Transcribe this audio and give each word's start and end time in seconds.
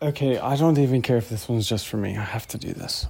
Okay, 0.00 0.38
I 0.38 0.54
don't 0.54 0.78
even 0.78 1.02
care 1.02 1.16
if 1.16 1.28
this 1.28 1.48
one's 1.48 1.68
just 1.68 1.88
for 1.88 1.96
me. 1.96 2.16
I 2.16 2.22
have 2.22 2.46
to 2.48 2.58
do 2.58 2.72
this. 2.72 3.08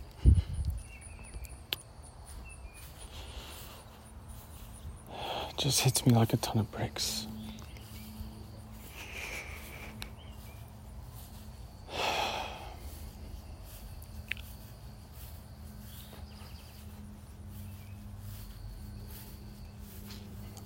It 5.11 5.59
just 5.59 5.81
hits 5.83 6.07
me 6.07 6.15
like 6.15 6.33
a 6.33 6.39
ton 6.39 6.59
of 6.59 6.71
bricks. 6.73 7.27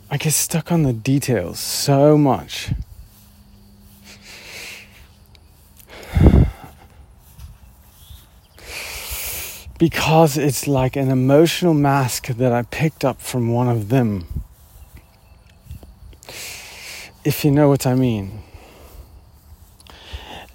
I 0.09 0.19
get 0.19 0.35
stuck 0.35 0.71
on 0.71 0.85
the 0.85 0.93
details 0.93 1.59
so 1.59 2.17
much. 2.17 2.71
Because 9.83 10.39
it's 10.39 10.69
like 10.69 10.95
an 10.95 11.11
emotional 11.11 11.75
mask 11.75 12.29
that 12.29 12.53
I 12.53 12.63
picked 12.63 13.05
up 13.05 13.21
from 13.21 13.53
one 13.53 13.69
of 13.69 13.89
them. 13.89 14.45
If 17.25 17.45
you 17.45 17.51
know 17.51 17.69
what 17.69 17.85
I 17.85 17.97
mean. 17.97 18.45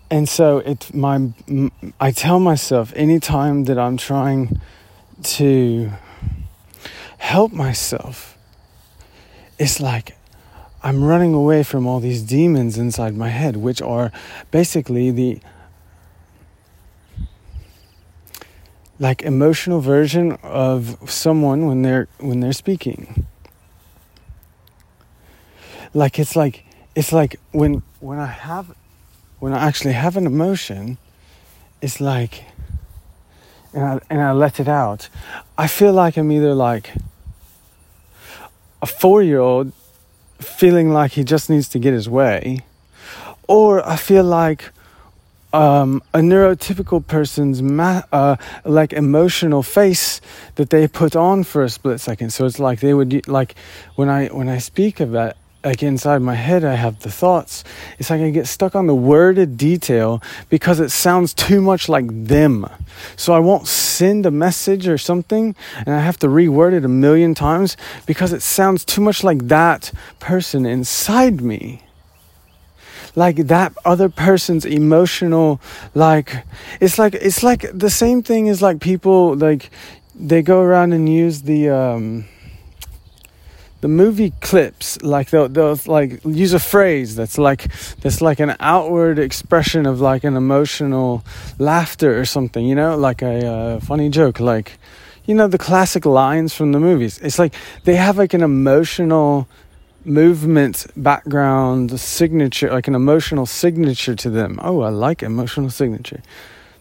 And 0.09 0.29
so 0.29 0.59
it 0.59 0.93
my 0.93 1.33
I 1.99 2.11
tell 2.11 2.39
myself 2.39 2.93
anytime 2.95 3.65
that 3.65 3.77
I'm 3.77 3.97
trying 3.97 4.61
to 5.23 5.91
help 7.17 7.51
myself 7.51 8.37
it's 9.59 9.81
like 9.81 10.15
I'm 10.81 11.03
running 11.03 11.33
away 11.33 11.63
from 11.63 11.85
all 11.85 11.99
these 11.99 12.21
demons 12.21 12.77
inside 12.77 13.17
my 13.17 13.27
head 13.27 13.57
which 13.57 13.81
are 13.81 14.09
basically 14.51 15.11
the 15.11 15.41
like 18.99 19.21
emotional 19.21 19.79
version 19.79 20.33
of 20.43 20.97
someone 21.09 21.67
when 21.67 21.81
they're 21.81 22.07
when 22.19 22.39
they're 22.39 22.53
speaking. 22.53 23.25
Like 25.93 26.19
it's 26.19 26.35
like 26.35 26.65
it's 26.95 27.11
like 27.11 27.39
when 27.51 27.83
when 27.99 28.19
i 28.19 28.25
have 28.25 28.75
when 29.39 29.53
i 29.53 29.65
actually 29.67 29.93
have 29.93 30.17
an 30.17 30.25
emotion 30.25 30.97
it's 31.81 32.01
like 32.01 32.43
and 33.73 33.83
i 33.83 33.99
and 34.09 34.21
i 34.21 34.31
let 34.31 34.59
it 34.59 34.67
out. 34.67 35.09
I 35.57 35.67
feel 35.67 35.93
like 35.93 36.17
i'm 36.17 36.31
either 36.31 36.53
like 36.53 36.93
a 38.81 38.87
4 38.87 39.23
year 39.23 39.39
old 39.39 39.73
feeling 40.39 40.91
like 40.91 41.11
he 41.13 41.23
just 41.23 41.49
needs 41.49 41.67
to 41.69 41.79
get 41.79 41.93
his 41.93 42.07
way 42.09 42.61
or 43.47 43.87
i 43.87 43.95
feel 43.95 44.23
like 44.23 44.71
um, 45.53 46.03
a 46.13 46.19
neurotypical 46.19 47.05
person's 47.05 47.61
ma- 47.61 48.03
uh, 48.11 48.35
like 48.65 48.93
emotional 48.93 49.63
face 49.63 50.21
that 50.55 50.69
they 50.69 50.87
put 50.87 51.15
on 51.15 51.43
for 51.43 51.63
a 51.63 51.69
split 51.69 51.99
second. 51.99 52.31
So 52.31 52.45
it's 52.45 52.59
like 52.59 52.79
they 52.79 52.93
would 52.93 53.27
like 53.27 53.55
when 53.95 54.09
I 54.09 54.27
when 54.27 54.49
I 54.49 54.57
speak 54.57 54.99
of 54.99 55.11
that 55.11 55.37
like 55.63 55.83
inside 55.83 56.21
my 56.21 56.35
head 56.35 56.63
I 56.63 56.75
have 56.75 56.99
the 56.99 57.11
thoughts. 57.11 57.63
It's 57.97 58.09
like 58.09 58.21
I 58.21 58.29
get 58.29 58.47
stuck 58.47 58.75
on 58.75 58.87
the 58.87 58.95
worded 58.95 59.57
detail 59.57 60.21
because 60.49 60.79
it 60.79 60.89
sounds 60.91 61.33
too 61.33 61.61
much 61.61 61.89
like 61.89 62.05
them. 62.09 62.65
So 63.15 63.33
I 63.33 63.39
won't 63.39 63.67
send 63.67 64.25
a 64.25 64.31
message 64.31 64.87
or 64.87 64.97
something 64.97 65.55
and 65.85 65.95
I 65.95 65.99
have 65.99 66.19
to 66.19 66.27
reword 66.27 66.73
it 66.73 66.85
a 66.85 66.89
million 66.89 67.33
times 67.33 67.77
because 68.05 68.33
it 68.33 68.41
sounds 68.41 68.85
too 68.85 69.01
much 69.01 69.23
like 69.23 69.47
that 69.47 69.91
person 70.19 70.65
inside 70.65 71.41
me 71.41 71.86
like 73.17 73.47
that 73.47 73.73
other 73.83 74.09
person's 74.09 74.63
emotional 74.63 75.59
like 75.95 76.45
it's 76.79 76.99
like 76.99 77.15
it's 77.15 77.41
like 77.41 77.65
the 77.73 77.89
same 77.89 78.21
thing 78.21 78.47
as 78.47 78.61
like 78.61 78.79
people 78.79 79.35
like 79.35 79.71
they 80.13 80.43
go 80.43 80.61
around 80.61 80.93
and 80.93 81.09
use 81.09 81.41
the 81.41 81.67
um 81.67 82.25
the 83.81 83.87
movie 83.87 84.33
clips 84.41 85.01
like 85.01 85.31
they'll, 85.31 85.49
they'll 85.49 85.79
like 85.87 86.23
use 86.25 86.53
a 86.53 86.59
phrase 86.59 87.15
that's 87.15 87.39
like 87.39 87.71
that's 88.01 88.21
like 88.21 88.39
an 88.39 88.55
outward 88.59 89.17
expression 89.17 89.87
of 89.87 89.99
like 89.99 90.23
an 90.23 90.35
emotional 90.35 91.23
laughter 91.57 92.19
or 92.19 92.25
something 92.25 92.67
you 92.67 92.75
know? 92.75 92.95
Like 92.95 93.23
a 93.23 93.47
uh, 93.47 93.79
funny 93.79 94.09
joke 94.09 94.39
like 94.39 94.77
you 95.25 95.33
know 95.33 95.47
the 95.47 95.57
classic 95.57 96.05
lines 96.05 96.53
from 96.53 96.71
the 96.71 96.79
movies. 96.79 97.19
It's 97.19 97.39
like 97.39 97.53
they 97.83 97.95
have 97.95 98.17
like 98.17 98.33
an 98.33 98.43
emotional 98.43 99.47
movement 100.07 100.87
background 100.95 101.99
signature, 101.99 102.71
like 102.71 102.87
an 102.87 102.95
emotional 102.95 103.45
signature 103.45 104.15
to 104.15 104.29
them. 104.29 104.59
Oh, 104.63 104.81
I 104.81 104.89
like 104.89 105.21
emotional 105.21 105.69
signature. 105.69 106.23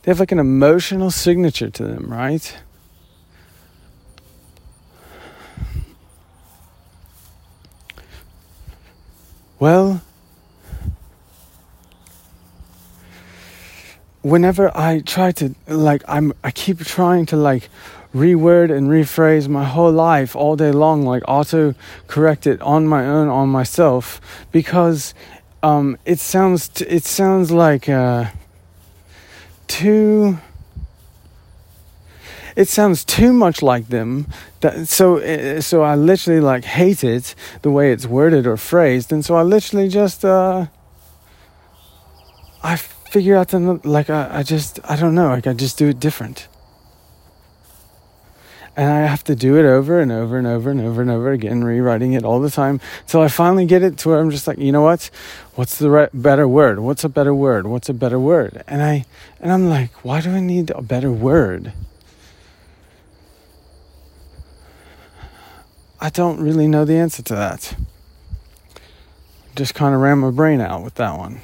They 0.02 0.10
have 0.10 0.20
like 0.20 0.32
an 0.32 0.38
emotional 0.38 1.10
signature 1.10 1.68
to 1.68 1.82
them, 1.82 2.06
right? 2.08 2.56
Well, 9.58 10.02
whenever 14.22 14.76
I 14.76 15.00
try 15.00 15.32
to 15.32 15.54
like 15.66 16.02
I'm 16.06 16.32
I 16.44 16.50
keep 16.50 16.78
trying 16.80 17.26
to 17.26 17.36
like 17.36 17.68
reword 18.16 18.74
and 18.76 18.88
rephrase 18.88 19.48
my 19.48 19.64
whole 19.64 19.92
life 19.92 20.34
all 20.34 20.56
day 20.56 20.72
long, 20.72 21.02
like 21.02 21.22
auto 21.28 21.74
correct 22.08 22.46
it 22.46 22.60
on 22.62 22.86
my 22.86 23.06
own 23.06 23.28
on 23.28 23.48
myself 23.48 24.20
because 24.50 25.14
um, 25.62 25.98
it 26.04 26.18
sounds 26.18 26.68
t- 26.68 26.86
it 26.86 27.04
sounds 27.04 27.50
like 27.50 27.88
uh, 27.88 28.26
too. 29.66 30.38
It 32.56 32.68
sounds 32.68 33.04
too 33.04 33.34
much 33.34 33.60
like 33.60 33.88
them. 33.88 34.28
That, 34.60 34.88
so 34.88 35.18
uh, 35.18 35.60
so 35.60 35.82
I 35.82 35.94
literally 35.94 36.40
like 36.40 36.64
hate 36.64 37.04
it 37.04 37.34
the 37.60 37.70
way 37.70 37.92
it's 37.92 38.06
worded 38.06 38.46
or 38.46 38.56
phrased, 38.56 39.12
and 39.12 39.24
so 39.24 39.36
I 39.36 39.42
literally 39.42 39.88
just 39.88 40.24
uh, 40.24 40.66
I 42.62 42.76
figure 42.76 43.36
out 43.36 43.48
the 43.48 43.80
like 43.84 44.08
I, 44.08 44.38
I 44.38 44.42
just 44.42 44.80
I 44.84 44.96
don't 44.96 45.14
know 45.14 45.28
like 45.28 45.46
I 45.46 45.52
just 45.52 45.76
do 45.76 45.88
it 45.88 46.00
different 46.00 46.48
and 48.76 48.90
I 48.90 49.06
have 49.06 49.24
to 49.24 49.34
do 49.34 49.56
it 49.56 49.64
over 49.64 50.00
and 50.00 50.12
over 50.12 50.36
and 50.36 50.46
over 50.46 50.70
and 50.70 50.80
over 50.82 51.00
and 51.00 51.10
over 51.10 51.32
again, 51.32 51.64
rewriting 51.64 52.12
it 52.12 52.24
all 52.24 52.40
the 52.40 52.50
time 52.50 52.78
until 53.00 53.22
I 53.22 53.28
finally 53.28 53.64
get 53.64 53.82
it 53.82 53.96
to 53.98 54.10
where 54.10 54.18
I'm 54.18 54.30
just 54.30 54.46
like, 54.46 54.58
you 54.58 54.70
know 54.70 54.82
what? 54.82 55.10
What's 55.54 55.78
the 55.78 55.88
right, 55.88 56.10
better 56.12 56.46
word? 56.46 56.80
What's 56.80 57.02
a 57.02 57.08
better 57.08 57.34
word? 57.34 57.66
What's 57.66 57.88
a 57.88 57.94
better 57.94 58.20
word? 58.20 58.62
And 58.68 58.82
I 58.82 59.06
and 59.40 59.50
I'm 59.50 59.70
like, 59.70 60.04
why 60.04 60.20
do 60.20 60.30
I 60.30 60.40
need 60.40 60.70
a 60.70 60.82
better 60.82 61.10
word? 61.10 61.72
I 65.98 66.10
don't 66.10 66.38
really 66.38 66.68
know 66.68 66.84
the 66.84 66.98
answer 66.98 67.22
to 67.22 67.34
that. 67.34 67.74
Just 69.54 69.74
kind 69.74 69.94
of 69.94 70.02
ran 70.02 70.18
my 70.18 70.30
brain 70.30 70.60
out 70.60 70.84
with 70.84 70.96
that 70.96 71.16
one. 71.16 71.40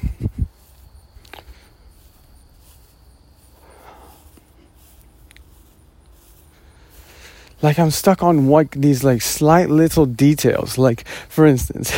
Like 7.63 7.79
I'm 7.79 7.91
stuck 7.91 8.21
on 8.21 8.47
like 8.47 8.71
these 8.71 9.03
like 9.03 9.21
slight 9.21 9.69
little 9.69 10.05
details. 10.05 10.77
Like 10.77 11.07
for 11.29 11.45
instance, 11.45 11.91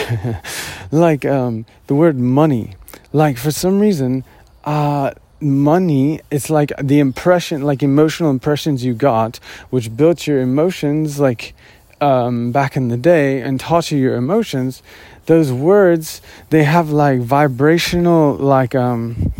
like 0.91 1.25
um, 1.25 1.65
the 1.87 1.95
word 1.95 2.17
money. 2.17 2.75
Like 3.11 3.37
for 3.37 3.51
some 3.51 3.79
reason, 3.79 4.23
uh, 4.63 5.11
money 5.41 6.21
it's 6.31 6.49
like 6.49 6.71
the 6.81 6.99
impression, 6.99 7.63
like 7.63 7.81
emotional 7.81 8.29
impressions 8.29 8.85
you 8.85 8.93
got, 8.93 9.37
which 9.71 9.97
built 9.97 10.27
your 10.27 10.39
emotions. 10.39 11.19
Like 11.19 11.55
um, 11.99 12.51
back 12.51 12.77
in 12.77 12.89
the 12.89 12.97
day 12.97 13.41
and 13.41 13.59
taught 13.59 13.89
you 13.91 13.97
your 13.97 14.15
emotions. 14.15 14.83
Those 15.25 15.51
words 15.51 16.21
they 16.51 16.63
have 16.65 16.91
like 16.91 17.21
vibrational 17.21 18.35
like 18.35 18.75
um 18.75 19.33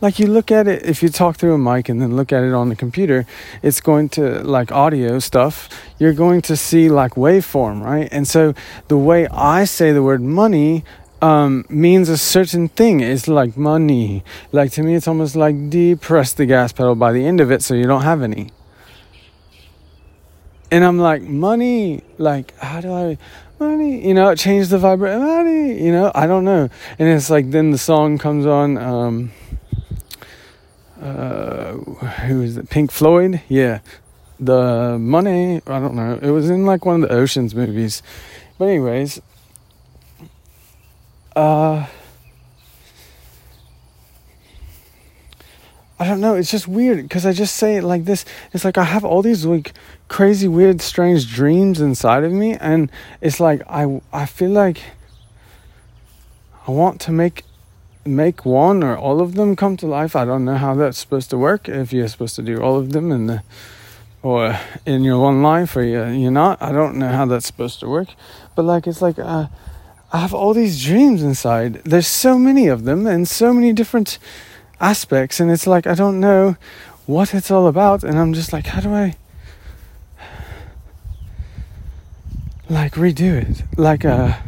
like 0.00 0.18
you 0.18 0.26
look 0.26 0.50
at 0.50 0.66
it 0.66 0.84
if 0.84 1.02
you 1.02 1.08
talk 1.08 1.36
through 1.36 1.54
a 1.54 1.58
mic 1.58 1.88
and 1.88 2.00
then 2.00 2.16
look 2.16 2.32
at 2.32 2.42
it 2.42 2.52
on 2.52 2.68
the 2.68 2.76
computer 2.76 3.26
it's 3.62 3.80
going 3.80 4.08
to 4.08 4.42
like 4.42 4.70
audio 4.72 5.18
stuff 5.18 5.68
you're 5.98 6.12
going 6.12 6.40
to 6.42 6.56
see 6.56 6.88
like 6.88 7.12
waveform 7.12 7.82
right? 7.82 8.08
And 8.12 8.26
so 8.28 8.54
the 8.88 8.96
way 8.96 9.26
i 9.28 9.64
say 9.64 9.92
the 9.92 10.02
word 10.02 10.20
money 10.20 10.84
um, 11.24 11.64
means 11.70 12.08
a 12.08 12.18
certain 12.18 12.68
thing. 12.68 13.00
It's 13.00 13.26
like 13.26 13.56
money. 13.56 14.22
Like 14.52 14.72
to 14.72 14.82
me 14.82 14.94
it's 14.94 15.08
almost 15.08 15.34
like 15.36 15.70
depress 15.70 16.34
the 16.34 16.44
gas 16.44 16.72
pedal 16.72 16.94
by 16.94 17.12
the 17.12 17.24
end 17.24 17.40
of 17.40 17.50
it 17.50 17.62
so 17.62 17.74
you 17.74 17.86
don't 17.86 18.02
have 18.02 18.22
any. 18.22 18.50
And 20.70 20.84
i'm 20.84 20.98
like 20.98 21.22
money? 21.22 22.02
Like 22.18 22.56
how 22.58 22.80
do 22.80 22.92
i 22.92 23.18
money? 23.58 24.06
You 24.06 24.14
know 24.14 24.34
change 24.34 24.68
the 24.68 24.78
vibration 24.78 25.22
money 25.22 25.82
you 25.82 25.92
know? 25.92 26.12
I 26.14 26.26
don't 26.26 26.44
know. 26.44 26.68
And 26.98 27.08
it's 27.08 27.30
like 27.30 27.50
then 27.50 27.70
the 27.70 27.78
song 27.78 28.18
comes 28.18 28.44
on 28.44 28.76
um, 28.76 29.32
uh, 31.04 31.74
who 32.26 32.42
is 32.42 32.56
it? 32.56 32.70
Pink 32.70 32.90
Floyd? 32.90 33.42
Yeah. 33.48 33.80
The 34.40 34.98
money, 34.98 35.60
I 35.66 35.78
don't 35.78 35.94
know. 35.94 36.18
It 36.20 36.30
was 36.30 36.50
in 36.50 36.66
like 36.66 36.84
one 36.84 37.02
of 37.02 37.08
the 37.08 37.14
Oceans 37.14 37.54
movies. 37.54 38.02
But, 38.58 38.66
anyways, 38.66 39.20
uh, 41.36 41.86
I 45.98 46.06
don't 46.06 46.20
know. 46.20 46.34
It's 46.34 46.50
just 46.50 46.66
weird 46.66 47.02
because 47.02 47.24
I 47.24 47.32
just 47.32 47.54
say 47.54 47.76
it 47.76 47.84
like 47.84 48.04
this. 48.04 48.24
It's 48.52 48.64
like 48.64 48.76
I 48.78 48.84
have 48.84 49.04
all 49.04 49.22
these 49.22 49.44
like 49.44 49.72
crazy, 50.08 50.48
weird, 50.48 50.80
strange 50.80 51.32
dreams 51.32 51.80
inside 51.80 52.24
of 52.24 52.32
me, 52.32 52.54
and 52.54 52.90
it's 53.20 53.38
like 53.38 53.62
I 53.68 54.00
I 54.12 54.26
feel 54.26 54.50
like 54.50 54.80
I 56.66 56.72
want 56.72 57.00
to 57.02 57.12
make 57.12 57.44
make 58.04 58.44
one 58.44 58.82
or 58.82 58.96
all 58.96 59.20
of 59.20 59.34
them 59.34 59.56
come 59.56 59.76
to 59.78 59.86
life. 59.86 60.14
I 60.14 60.24
don't 60.24 60.44
know 60.44 60.56
how 60.56 60.74
that's 60.74 60.98
supposed 60.98 61.30
to 61.30 61.38
work. 61.38 61.68
If 61.68 61.92
you're 61.92 62.08
supposed 62.08 62.36
to 62.36 62.42
do 62.42 62.60
all 62.60 62.78
of 62.78 62.92
them 62.92 63.12
in 63.12 63.26
the 63.26 63.42
or 64.22 64.58
in 64.86 65.04
your 65.04 65.18
one 65.18 65.42
life, 65.42 65.76
or 65.76 65.82
you're, 65.82 66.30
not. 66.30 66.62
I 66.62 66.72
don't 66.72 66.96
know 66.96 67.10
how 67.10 67.26
that's 67.26 67.46
supposed 67.46 67.80
to 67.80 67.88
work. 67.88 68.08
But 68.54 68.64
like 68.64 68.86
it's 68.86 69.02
like 69.02 69.18
uh, 69.18 69.48
I 70.12 70.18
have 70.18 70.32
all 70.32 70.54
these 70.54 70.82
dreams 70.82 71.22
inside. 71.22 71.82
There's 71.84 72.06
so 72.06 72.38
many 72.38 72.66
of 72.66 72.84
them, 72.84 73.06
and 73.06 73.28
so 73.28 73.52
many 73.52 73.74
different 73.74 74.18
aspects 74.80 75.40
and 75.40 75.50
it's 75.50 75.66
like 75.66 75.86
I 75.86 75.94
don't 75.94 76.20
know 76.20 76.56
what 77.06 77.34
it's 77.34 77.50
all 77.50 77.66
about 77.66 78.02
and 78.02 78.18
I'm 78.18 78.32
just 78.32 78.52
like 78.52 78.66
how 78.66 78.80
do 78.80 78.92
I 78.92 79.16
like 82.68 82.94
redo 82.94 83.34
it 83.42 83.62
like 83.78 84.04
uh 84.04 84.38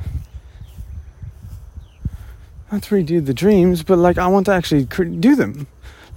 not 2.70 2.82
to 2.84 2.94
redo 2.94 3.24
the 3.24 3.34
dreams 3.34 3.82
but 3.82 3.98
like 3.98 4.18
I 4.18 4.26
want 4.26 4.46
to 4.46 4.52
actually 4.52 4.86
cre- 4.86 5.04
do 5.04 5.34
them. 5.34 5.66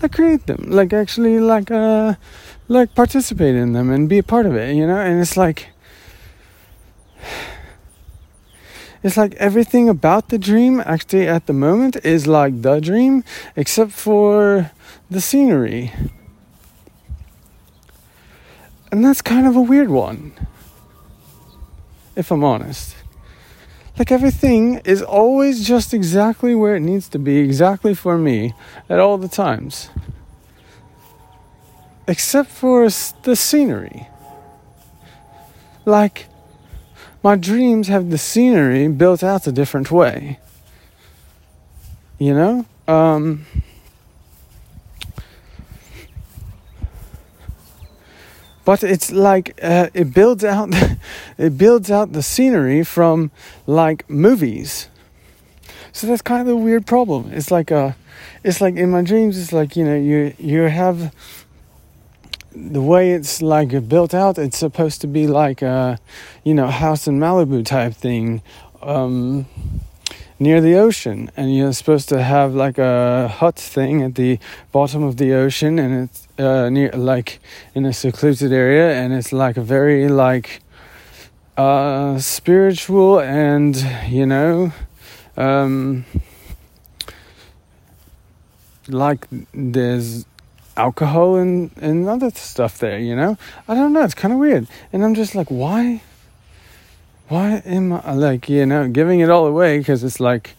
Like 0.02 0.14
create 0.14 0.46
them. 0.48 0.66
Like 0.68 0.94
actually 0.94 1.40
like 1.40 1.72
uh 1.72 2.16
like 2.68 2.96
participate 2.96 3.56
in 3.56 3.74
them 3.74 3.92
and 3.92 4.08
be 4.08 4.18
a 4.18 4.24
part 4.24 4.46
of 4.46 4.56
it 4.56 4.76
you 4.76 4.88
know? 4.88 4.98
And 4.98 5.22
it's 5.22 5.38
like 5.38 5.70
it's 9.02 9.18
like 9.18 9.34
everything 9.36 9.88
about 9.88 10.30
the 10.30 10.38
dream 10.38 10.82
actually 10.86 11.28
at 11.28 11.46
the 11.46 11.54
moment 11.54 11.98
is 12.04 12.28
like 12.28 12.62
the 12.62 12.80
dream 12.80 13.24
except 13.56 13.92
for 13.92 14.72
the 15.10 15.22
scenery. 15.22 15.94
And 18.92 19.06
that's 19.06 19.22
kind 19.22 19.46
of 19.48 19.56
a 19.56 19.62
weird 19.62 19.90
one 19.90 20.34
if 22.20 22.32
i'm 22.32 22.44
honest 22.44 22.99
like 24.00 24.12
everything 24.12 24.80
is 24.86 25.02
always 25.02 25.68
just 25.68 25.94
exactly 25.94 26.56
where 26.56 26.76
it 26.76 26.80
needs 26.80 27.08
to 27.10 27.20
be 27.20 27.38
exactly 27.38 27.94
for 27.94 28.18
me 28.18 28.54
at 28.90 29.00
all 29.00 29.18
the 29.18 29.28
times 29.28 29.90
except 32.08 32.50
for 32.50 32.88
the 33.24 33.36
scenery 33.36 34.08
like 35.86 36.28
my 37.24 37.36
dreams 37.36 37.88
have 37.90 38.10
the 38.10 38.18
scenery 38.18 38.88
built 38.88 39.24
out 39.24 39.46
a 39.46 39.52
different 39.52 39.92
way. 39.92 40.40
You 42.18 42.34
know? 42.34 42.66
Um, 42.88 43.46
but 48.70 48.84
it's 48.84 49.12
like 49.12 49.58
uh, 49.64 49.90
it 49.96 50.14
builds 50.14 50.44
out 50.44 50.70
it 51.40 51.58
builds 51.58 51.90
out 51.90 52.14
the 52.14 52.22
scenery 52.22 52.84
from 52.84 53.32
like 53.66 54.08
movies. 54.08 54.90
So 55.92 56.06
that's 56.06 56.22
kind 56.22 56.48
of 56.48 56.48
a 56.50 56.56
weird 56.56 56.86
problem. 56.86 57.32
It's 57.34 57.50
like 57.50 57.72
a 57.72 57.84
uh, 57.84 57.94
it's 58.44 58.62
like 58.62 58.76
in 58.76 58.92
my 58.92 59.02
dreams 59.02 59.40
it's 59.40 59.52
like 59.52 59.76
you 59.76 59.84
know 59.84 59.96
you 59.96 60.36
you 60.38 60.62
have 60.82 61.12
the 62.56 62.84
way 62.92 63.14
it's 63.14 63.42
like 63.42 63.72
built 63.90 64.14
out, 64.14 64.38
it's 64.38 64.60
supposed 64.60 65.02
to 65.02 65.08
be 65.08 65.26
like 65.26 65.64
a, 65.64 65.98
you 66.44 66.54
know, 66.54 66.68
house 66.68 67.08
in 67.08 67.20
Malibu 67.20 67.66
type 67.66 67.96
thing, 67.96 68.44
um, 68.84 69.48
near 70.38 70.62
the 70.62 70.76
ocean, 70.76 71.32
and 71.36 71.56
you're 71.56 71.74
supposed 71.74 72.08
to 72.10 72.22
have 72.22 72.54
like 72.54 72.78
a 72.78 73.30
hut 73.30 73.56
thing 73.56 74.04
at 74.04 74.14
the 74.14 74.38
bottom 74.72 75.02
of 75.02 75.18
the 75.18 75.34
ocean, 75.34 75.80
and 75.80 76.04
it's 76.04 76.28
uh, 76.40 76.70
near 76.70 76.92
like 76.92 77.40
in 77.76 77.86
a 77.86 77.94
secluded 77.94 78.52
area, 78.52 78.94
and 78.94 79.14
it's 79.14 79.32
like 79.32 79.58
a 79.58 79.62
very 79.62 80.08
like 80.08 80.62
uh, 81.58 82.18
spiritual 82.20 83.20
and 83.20 83.76
you 84.08 84.26
know. 84.26 84.72
Um, 85.38 86.06
like 88.90 89.28
there's 89.54 90.26
alcohol 90.76 91.36
and, 91.36 91.72
and 91.78 92.08
other 92.08 92.32
stuff 92.32 92.80
there, 92.80 92.98
you 92.98 93.16
know? 93.16 93.38
I 93.68 93.76
don't 93.76 93.94
know, 93.94 94.04
it's 94.04 94.14
kind 94.14 94.34
of 94.34 94.40
weird. 94.40 94.68
And 94.92 95.04
I'm 95.04 95.14
just 95.14 95.36
like, 95.36 95.50
why? 95.50 96.02
Why 97.28 97.62
am 97.66 97.94
I, 97.94 98.14
like, 98.14 98.50
you 98.50 98.66
know, 98.66 98.88
giving 98.88 99.20
it 99.20 99.30
all 99.30 99.46
away? 99.46 99.78
Because 99.78 100.04
it's 100.04 100.20
like, 100.20 100.56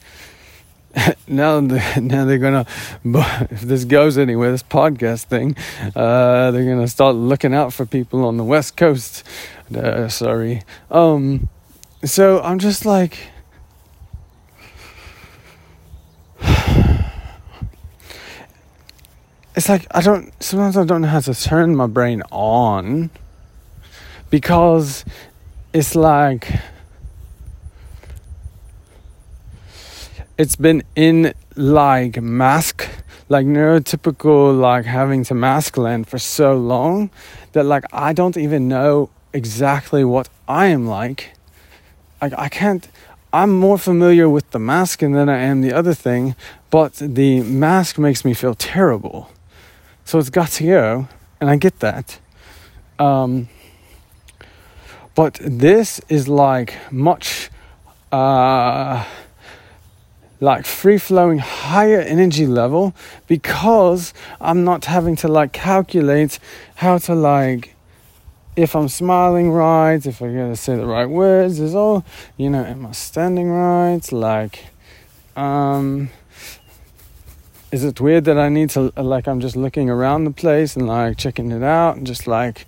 now, 1.28 1.60
now 1.60 2.24
they're 2.24 2.38
gonna, 2.38 2.66
if 3.50 3.60
this 3.60 3.84
goes 3.84 4.18
anywhere, 4.18 4.50
this 4.50 4.62
podcast 4.62 5.24
thing, 5.24 5.56
uh, 5.94 6.50
they're 6.50 6.64
gonna 6.64 6.88
start 6.88 7.14
looking 7.14 7.54
out 7.54 7.72
for 7.72 7.86
people 7.86 8.24
on 8.24 8.36
the 8.36 8.44
West 8.44 8.76
Coast. 8.76 9.24
Uh, 9.74 10.08
sorry. 10.08 10.62
Um, 10.90 11.48
so 12.04 12.40
I'm 12.42 12.58
just 12.58 12.84
like, 12.84 13.18
it's 19.54 19.68
like 19.68 19.86
I 19.90 20.00
don't 20.00 20.32
sometimes 20.42 20.76
I 20.76 20.84
don't 20.84 21.02
know 21.02 21.08
how 21.08 21.20
to 21.20 21.34
turn 21.34 21.76
my 21.76 21.86
brain 21.86 22.22
on 22.30 23.10
because 24.30 25.04
it's 25.72 25.94
like 25.94 26.48
it's 30.40 30.56
been 30.56 30.82
in 30.96 31.34
like 31.56 32.20
mask 32.20 32.88
like 33.28 33.46
neurotypical 33.46 34.58
like 34.58 34.86
having 34.86 35.22
to 35.24 35.34
mask 35.34 35.76
land 35.76 36.08
for 36.08 36.18
so 36.18 36.56
long 36.56 37.10
that 37.52 37.64
like 37.64 37.84
I 37.92 38.12
don't 38.12 38.36
even 38.36 38.66
know 38.66 39.10
exactly 39.32 40.04
what 40.04 40.28
I 40.48 40.66
am 40.66 40.86
like 40.86 41.32
like 42.22 42.32
I 42.38 42.48
can't 42.48 42.88
I'm 43.32 43.52
more 43.66 43.78
familiar 43.78 44.28
with 44.28 44.50
the 44.50 44.58
mask 44.58 45.00
than 45.00 45.28
I 45.28 45.38
am 45.50 45.60
the 45.60 45.72
other 45.72 45.94
thing 45.94 46.34
but 46.70 46.94
the 46.94 47.42
mask 47.42 47.98
makes 47.98 48.24
me 48.24 48.32
feel 48.32 48.54
terrible 48.54 49.30
so 50.10 50.18
it's 50.18 50.30
got 50.30 50.48
to 50.58 50.64
go, 50.64 51.08
and 51.40 51.48
I 51.48 51.54
get 51.54 51.78
that. 51.78 52.18
Um, 52.98 53.48
but 55.14 55.38
this 55.40 56.00
is 56.08 56.26
like 56.26 56.74
much 56.90 57.48
uh, 58.10 59.04
like 60.40 60.64
free 60.64 60.98
flowing 60.98 61.38
higher 61.38 62.00
energy 62.00 62.46
level 62.46 62.94
because 63.26 64.12
I'm 64.40 64.64
not 64.64 64.86
having 64.86 65.16
to 65.16 65.28
like 65.28 65.52
calculate 65.52 66.38
how 66.76 66.98
to 66.98 67.14
like 67.14 67.76
if 68.56 68.74
I'm 68.74 68.88
smiling 68.88 69.50
right, 69.50 70.04
if 70.04 70.20
I'm 70.20 70.34
gonna 70.34 70.56
say 70.56 70.76
the 70.76 70.86
right 70.86 71.08
words, 71.08 71.60
is 71.60 71.74
all 71.74 72.04
you 72.36 72.50
know, 72.50 72.64
am 72.64 72.86
I 72.86 72.92
standing 72.92 73.50
right? 73.50 74.10
Like 74.10 74.66
um 75.36 76.10
is 77.70 77.84
it 77.84 78.00
weird 78.00 78.24
that 78.24 78.36
I 78.38 78.48
need 78.48 78.70
to 78.70 78.92
like 78.96 79.28
I'm 79.28 79.40
just 79.40 79.56
looking 79.56 79.88
around 79.88 80.24
the 80.24 80.32
place 80.32 80.74
and 80.74 80.88
like 80.88 81.16
checking 81.16 81.52
it 81.52 81.62
out 81.62 81.96
and 81.96 82.06
just 82.06 82.26
like 82.26 82.66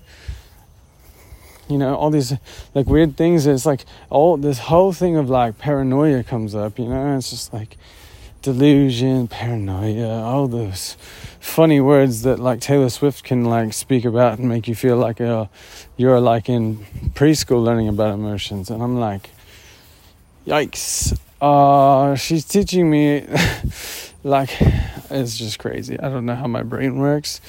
you 1.73 1.79
know 1.79 1.95
all 1.97 2.11
these 2.11 2.35
like 2.75 2.87
weird 2.87 3.17
things 3.17 3.47
it's 3.47 3.67
like 3.67 3.85
all 4.11 4.37
this 4.37 4.59
whole 4.59 4.93
thing 4.93 5.17
of 5.17 5.31
like 5.31 5.59
paranoia 5.59 6.23
comes 6.23 6.55
up 6.55 6.79
you 6.79 6.87
know 6.87 7.17
it's 7.17 7.31
just 7.31 7.53
like 7.53 7.77
delusion 8.43 9.27
paranoia 9.27 10.21
all 10.23 10.47
those 10.49 10.97
funny 11.41 11.81
words 11.81 12.23
that 12.23 12.39
like 12.39 12.61
Taylor 12.61 12.89
Swift 12.89 13.25
can 13.25 13.45
like 13.45 13.73
speak 13.73 14.05
about 14.05 14.39
and 14.39 14.49
make 14.49 14.69
you 14.69 14.75
feel 14.75 14.97
like 14.97 15.21
uh, 15.21 15.47
you're 15.97 16.21
like 16.21 16.49
in 16.49 16.79
preschool 17.15 17.63
learning 17.63 17.89
about 17.89 18.15
emotions 18.15 18.71
and 18.71 18.83
I'm 18.83 18.99
like 18.99 19.31
yikes 20.47 21.17
uh 21.41 22.17
she's 22.17 22.45
teaching 22.45 22.91
me 22.91 23.27
like 24.25 24.51
it's 25.13 25.37
just 25.37 25.59
crazy. 25.59 25.99
I 26.01 26.09
don't 26.09 26.27
know 26.27 26.35
how 26.35 26.47
my 26.47 26.63
brain 26.63 26.99
works. 26.99 27.41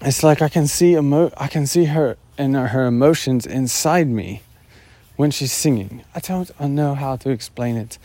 It's 0.00 0.22
like 0.22 0.42
I 0.42 0.48
can 0.48 0.66
see 0.66 0.94
emo- 0.94 1.32
I 1.36 1.48
can 1.48 1.66
see 1.66 1.86
her 1.86 2.16
and 2.38 2.54
her 2.54 2.86
emotions 2.86 3.44
inside 3.44 4.06
me 4.06 4.42
when 5.16 5.30
she's 5.30 5.52
singing. 5.52 6.04
I 6.14 6.20
don't 6.20 6.48
know 6.60 6.94
how 6.94 7.16
to 7.16 7.30
explain 7.30 7.76
it. 7.76 7.98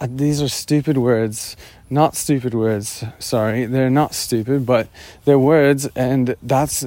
Uh, 0.00 0.08
these 0.10 0.42
are 0.42 0.48
stupid 0.48 0.98
words, 0.98 1.56
not 1.88 2.16
stupid 2.16 2.52
words. 2.52 3.04
Sorry, 3.18 3.66
they're 3.66 3.88
not 3.88 4.14
stupid, 4.14 4.66
but 4.66 4.88
they're 5.24 5.38
words, 5.38 5.86
and 5.94 6.34
that's. 6.42 6.84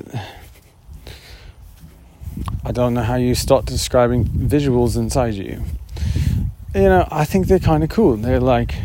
I 2.65 2.71
don't 2.71 2.93
know 2.93 3.03
how 3.03 3.15
you 3.15 3.35
start 3.35 3.65
describing 3.65 4.25
visuals 4.25 4.97
inside 4.97 5.35
you. 5.35 5.63
You 6.75 6.89
know, 6.89 7.07
I 7.11 7.23
think 7.23 7.47
they're 7.47 7.59
kind 7.59 7.83
of 7.83 7.89
cool. 7.89 8.17
They're 8.17 8.39
like 8.39 8.75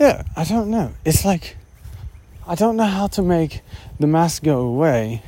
Yeah, 0.00 0.22
I 0.34 0.44
don't 0.44 0.70
know. 0.70 0.94
It's 1.04 1.26
like 1.26 1.58
I 2.50 2.56
don't 2.56 2.76
know 2.76 2.82
how 2.82 3.06
to 3.06 3.22
make 3.22 3.60
the 4.00 4.08
mask 4.08 4.42
go 4.42 4.58
away. 4.58 5.22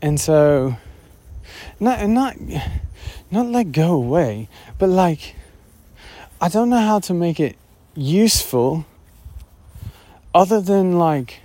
And 0.00 0.20
so 0.20 0.76
not 1.80 2.06
not 2.06 2.36
not 3.28 3.46
like 3.46 3.72
go 3.72 3.94
away, 3.94 4.48
but 4.78 4.88
like 4.88 5.34
I 6.40 6.48
don't 6.48 6.70
know 6.70 6.78
how 6.78 7.00
to 7.00 7.12
make 7.12 7.40
it 7.40 7.56
useful 7.96 8.86
other 10.32 10.60
than 10.60 10.96
like 10.96 11.40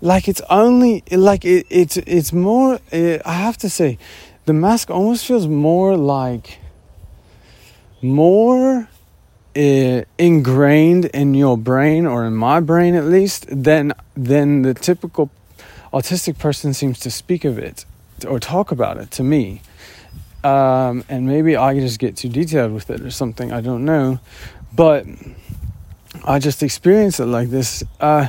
like 0.00 0.28
it's 0.28 0.40
only 0.48 1.04
like 1.10 1.44
it, 1.44 1.66
it's 1.68 1.98
it's 1.98 2.32
more 2.32 2.80
uh, 2.90 3.18
i 3.24 3.34
have 3.34 3.56
to 3.58 3.68
say 3.68 3.98
the 4.44 4.52
mask 4.52 4.90
almost 4.90 5.26
feels 5.26 5.46
more 5.46 5.96
like 5.96 6.58
more 8.00 8.88
uh, 9.54 10.02
ingrained 10.18 11.04
in 11.06 11.34
your 11.34 11.56
brain 11.56 12.06
or 12.06 12.24
in 12.24 12.34
my 12.34 12.58
brain 12.60 12.94
at 12.94 13.04
least 13.04 13.46
than 13.50 13.92
than 14.16 14.62
the 14.62 14.74
typical 14.74 15.30
autistic 15.92 16.38
person 16.38 16.74
seems 16.74 16.98
to 16.98 17.10
speak 17.10 17.44
of 17.44 17.58
it 17.58 17.84
or 18.26 18.40
talk 18.40 18.72
about 18.72 18.96
it 18.96 19.10
to 19.10 19.22
me. 19.22 19.60
Um, 20.42 21.04
and 21.08 21.26
maybe 21.28 21.56
i 21.56 21.78
just 21.78 22.00
get 22.00 22.16
too 22.16 22.28
detailed 22.28 22.72
with 22.72 22.90
it 22.90 23.00
or 23.00 23.12
something 23.12 23.52
i 23.52 23.60
don't 23.60 23.84
know. 23.84 24.18
But 24.74 25.06
i 26.24 26.38
just 26.38 26.62
experience 26.62 27.20
it 27.20 27.26
like 27.26 27.48
this. 27.50 27.84
Uh, 28.00 28.28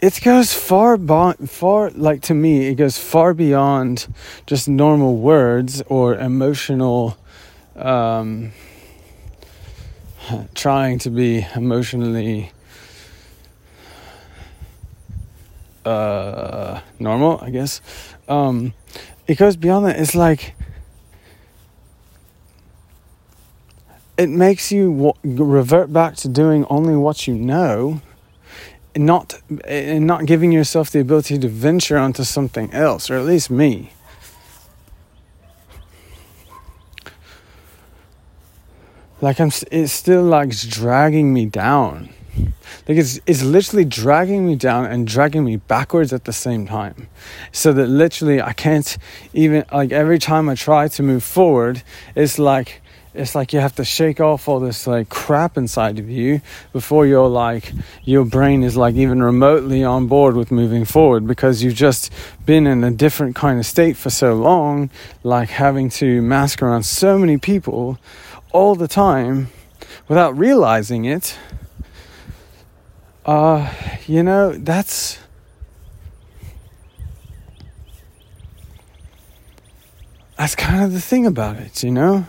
it 0.00 0.20
goes 0.22 0.52
far 0.52 0.96
far 1.46 1.90
like 1.90 2.22
to 2.22 2.34
me 2.34 2.66
it 2.68 2.74
goes 2.76 2.98
far 2.98 3.34
beyond 3.34 4.06
just 4.46 4.68
normal 4.68 5.16
words 5.16 5.82
or 5.88 6.14
emotional 6.14 7.16
um, 7.76 8.52
trying 10.54 10.98
to 10.98 11.10
be 11.10 11.46
emotionally 11.54 12.52
uh, 15.84 16.80
normal 16.98 17.40
i 17.42 17.50
guess. 17.50 17.80
Um, 18.28 18.74
it 19.26 19.36
goes 19.38 19.56
beyond 19.56 19.86
that. 19.86 19.98
It's 19.98 20.14
like 20.14 20.54
it 24.16 24.28
makes 24.28 24.72
you 24.72 25.14
w- 25.24 25.44
revert 25.44 25.92
back 25.92 26.16
to 26.16 26.28
doing 26.28 26.64
only 26.68 26.96
what 26.96 27.26
you 27.26 27.34
know 27.34 28.00
not 28.98 29.40
and 29.64 30.06
not 30.06 30.26
giving 30.26 30.52
yourself 30.52 30.90
the 30.90 31.00
ability 31.00 31.38
to 31.38 31.48
venture 31.48 31.98
onto 31.98 32.24
something 32.24 32.72
else, 32.72 33.10
or 33.10 33.16
at 33.16 33.24
least 33.24 33.50
me. 33.50 33.92
Like 39.20 39.40
I'm, 39.40 39.50
it's 39.72 39.92
still 39.92 40.22
like 40.22 40.50
dragging 40.50 41.32
me 41.32 41.46
down. 41.46 42.10
Like 42.86 42.98
it's 42.98 43.20
it's 43.26 43.42
literally 43.42 43.84
dragging 43.84 44.46
me 44.46 44.54
down 44.54 44.86
and 44.86 45.06
dragging 45.06 45.44
me 45.44 45.56
backwards 45.56 46.12
at 46.12 46.24
the 46.24 46.32
same 46.32 46.66
time. 46.66 47.08
So 47.50 47.72
that 47.72 47.88
literally 47.88 48.40
I 48.40 48.52
can't 48.52 48.96
even 49.32 49.64
like 49.72 49.90
every 49.92 50.18
time 50.18 50.48
I 50.48 50.54
try 50.54 50.88
to 50.88 51.02
move 51.02 51.24
forward, 51.24 51.82
it's 52.14 52.38
like 52.38 52.80
it's 53.14 53.34
like 53.34 53.52
you 53.52 53.60
have 53.60 53.74
to 53.76 53.84
shake 53.84 54.20
off 54.20 54.48
all 54.48 54.60
this 54.60 54.86
like 54.86 55.08
crap 55.08 55.56
inside 55.56 55.98
of 55.98 56.08
you 56.08 56.40
before 56.72 57.06
you're 57.06 57.28
like 57.28 57.72
your 58.04 58.24
brain 58.24 58.62
is 58.62 58.76
like 58.76 58.94
even 58.94 59.22
remotely 59.22 59.82
on 59.82 60.06
board 60.06 60.36
with 60.36 60.50
moving 60.50 60.84
forward 60.84 61.26
because 61.26 61.62
you've 61.62 61.74
just 61.74 62.12
been 62.44 62.66
in 62.66 62.84
a 62.84 62.90
different 62.90 63.34
kind 63.34 63.58
of 63.58 63.66
state 63.66 63.96
for 63.96 64.10
so 64.10 64.34
long 64.34 64.90
like 65.22 65.48
having 65.48 65.88
to 65.88 66.20
mask 66.22 66.62
around 66.62 66.82
so 66.84 67.18
many 67.18 67.38
people 67.38 67.98
all 68.52 68.74
the 68.74 68.88
time 68.88 69.48
without 70.06 70.36
realizing 70.36 71.04
it. 71.04 71.36
Uh 73.24 73.72
you 74.06 74.22
know 74.22 74.52
that's 74.52 75.18
that's 80.36 80.54
kind 80.54 80.84
of 80.84 80.92
the 80.92 81.00
thing 81.00 81.26
about 81.26 81.56
it 81.56 81.82
you 81.82 81.90
know 81.90 82.24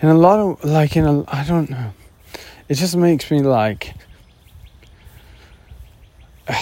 and 0.00 0.10
a 0.10 0.14
lot 0.14 0.38
of 0.38 0.64
like 0.64 0.96
in 0.96 1.04
a 1.04 1.24
I 1.28 1.44
don't 1.44 1.68
know. 1.70 1.92
It 2.68 2.74
just 2.74 2.96
makes 2.96 3.30
me 3.30 3.40
like 3.40 3.94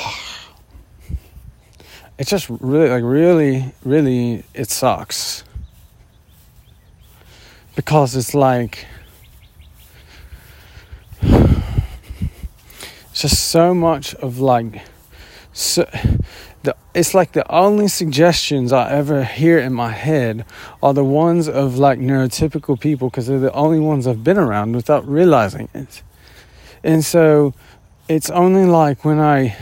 it 2.19 2.27
just 2.27 2.49
really 2.49 2.89
like 2.89 3.05
really 3.05 3.73
really 3.85 4.45
it 4.55 4.71
sucks 4.71 5.45
because 7.75 8.17
it's 8.17 8.35
like 8.35 8.87
it's 11.23 13.21
just 13.21 13.49
so 13.49 13.75
much 13.75 14.15
of 14.17 14.39
like 14.39 14.83
so 15.53 15.87
the 16.67 16.77
it's 16.95 17.15
like 17.15 17.33
the 17.33 17.51
only 17.51 17.89
suggestions 17.89 18.73
I 18.73 18.91
ever 18.91 19.25
hear 19.25 19.59
in 19.59 19.73
my 19.73 19.93
head 19.93 20.45
are 20.83 20.93
the 20.93 21.05
ones 21.05 21.49
of 21.49 21.79
like 21.79 21.99
neurotypical 21.99 22.79
people 22.79 23.09
because 23.09 23.27
they're 23.27 23.39
the 23.41 23.53
only 23.53 23.81
ones 23.81 24.07
I've 24.07 24.23
been 24.23 24.39
around 24.39 24.77
without 24.77 25.09
realizing 25.09 25.69
it. 25.73 26.03
And 26.85 27.05
so 27.05 27.55
it's 28.09 28.29
only 28.31 28.67
like 28.67 29.05
when 29.05 29.19
I 29.19 29.57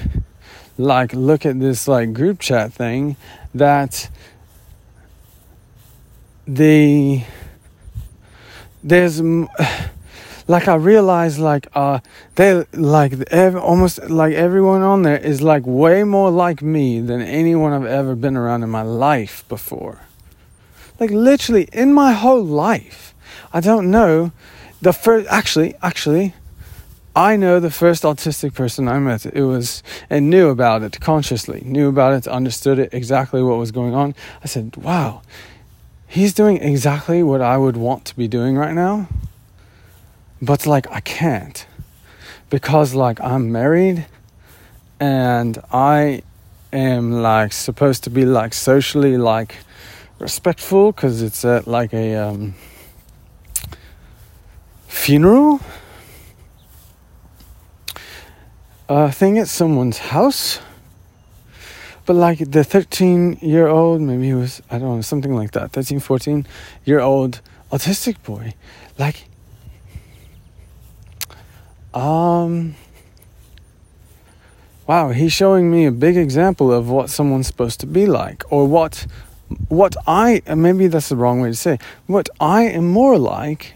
like 0.77 1.13
look 1.13 1.47
at 1.47 1.61
this 1.61 1.87
like 1.87 2.13
group 2.13 2.41
chat 2.41 2.73
thing 2.73 3.17
that 3.55 4.11
the 6.47 7.23
there's 8.83 9.23
like 10.47 10.69
I 10.69 10.75
realized 10.75 11.39
like 11.39 11.69
uh 11.75 12.01
they 12.35 12.65
like 12.73 13.13
every, 13.31 13.61
almost 13.61 14.11
like 14.11 14.35
everyone 14.35 14.83
on 14.83 15.03
there 15.03 15.17
is 15.17 15.43
like 15.43 15.63
way 15.67 16.05
more 16.05 16.31
like 16.31 16.63
me 16.63 17.01
than 17.01 17.23
anyone 17.23 17.73
I've 17.73 17.87
ever 17.87 18.15
been 18.15 18.37
around 18.37 18.63
in 18.63 18.71
my 18.71 18.83
life 18.83 19.45
before. 19.49 20.01
Like 21.01 21.11
literally 21.11 21.69
in 21.73 21.93
my 21.93 22.13
whole 22.13 22.45
life. 22.45 23.15
I 23.53 23.61
don't 23.61 23.91
know 23.91 24.33
the 24.83 24.93
first 24.93 25.27
actually 25.31 25.75
actually 25.83 26.35
I 27.17 27.37
know 27.37 27.61
the 27.61 27.71
first 27.71 28.03
autistic 28.03 28.55
person 28.55 28.89
I 28.89 28.99
met. 28.99 29.25
It 29.25 29.45
was 29.45 29.85
and 30.11 30.29
knew 30.29 30.49
about 30.49 30.83
it 30.83 31.01
consciously, 31.01 31.63
knew 31.65 31.89
about 31.89 32.13
it, 32.13 32.27
understood 32.27 32.81
it 32.81 32.93
exactly 32.93 33.41
what 33.41 33.57
was 33.57 33.71
going 33.71 33.95
on. 33.95 34.17
I 34.43 34.49
said, 34.49 34.77
"Wow, 34.77 35.23
he's 36.09 36.35
doing 36.35 36.57
exactly 36.57 37.23
what 37.23 37.41
I 37.41 37.57
would 37.57 37.77
want 37.77 38.05
to 38.07 38.17
be 38.17 38.27
doing 38.27 38.57
right 38.57 38.75
now." 38.75 39.07
But 40.41 40.67
like 40.67 40.91
I 40.91 41.01
can't. 41.01 41.67
Because 42.51 42.95
like 42.95 43.21
I'm 43.21 43.51
married 43.51 44.07
and 45.01 45.59
I 45.73 46.23
am 46.73 47.13
like 47.13 47.53
supposed 47.53 48.05
to 48.05 48.11
be 48.11 48.25
like 48.25 48.55
socially 48.55 49.17
like 49.17 49.57
respectful 50.19 50.93
because 50.93 51.23
it's 51.23 51.45
at 51.45 51.67
like 51.67 51.93
a 51.93 52.15
um, 52.17 52.55
funeral. 54.87 55.61
Uh, 58.87 59.11
thing 59.11 59.39
at 59.39 59.49
someone's 59.49 59.99
house. 59.99 60.61
But 62.07 62.17
like 62.17 62.39
the 62.39 62.65
13 62.65 63.39
year 63.41 63.67
old 63.67 64.03
maybe 64.03 64.27
he 64.27 64.35
was 64.35 64.61
i 64.71 64.79
don't 64.79 64.97
know 64.97 65.01
something 65.01 65.35
like 65.35 65.53
that 65.53 65.73
13 65.73 66.01
14 66.01 66.47
year 66.85 67.01
old 67.01 67.41
autistic 67.73 68.23
boy 68.23 68.53
like 68.99 69.25
um, 71.95 72.75
wow, 74.87 75.11
he's 75.11 75.33
showing 75.33 75.71
me 75.71 75.87
a 75.87 75.93
big 75.93 76.17
example 76.17 76.73
of 76.73 76.91
what 76.91 77.09
someone's 77.09 77.47
supposed 77.47 77.81
to 77.81 77.87
be 77.87 78.07
like, 78.07 78.43
or 78.51 78.67
what, 78.67 79.07
what 79.69 79.97
I 80.07 80.43
maybe 80.55 80.89
that's 80.89 81.09
the 81.09 81.17
wrong 81.17 81.41
way 81.41 81.49
to 81.51 81.55
say 81.55 81.79
what 82.07 82.29
I 82.41 82.65
am 82.65 82.91
more 82.91 83.17
like. 83.19 83.75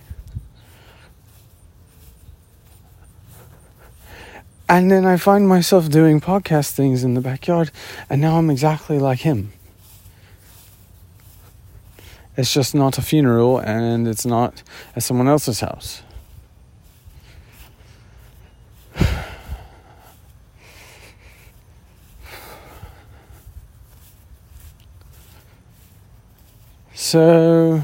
And 4.70 4.90
then 4.90 5.06
I 5.06 5.16
find 5.16 5.48
myself 5.48 5.88
doing 5.88 6.20
podcast 6.20 6.72
things 6.72 7.02
in 7.02 7.14
the 7.14 7.22
backyard, 7.22 7.70
and 8.10 8.20
now 8.20 8.36
I'm 8.36 8.50
exactly 8.50 8.98
like 8.98 9.20
him. 9.20 9.52
It's 12.36 12.52
just 12.52 12.74
not 12.74 12.98
a 12.98 13.02
funeral, 13.02 13.58
and 13.58 14.06
it's 14.06 14.26
not 14.26 14.62
at 14.94 15.02
someone 15.02 15.26
else's 15.26 15.60
house. 15.60 16.02
So, 26.94 27.82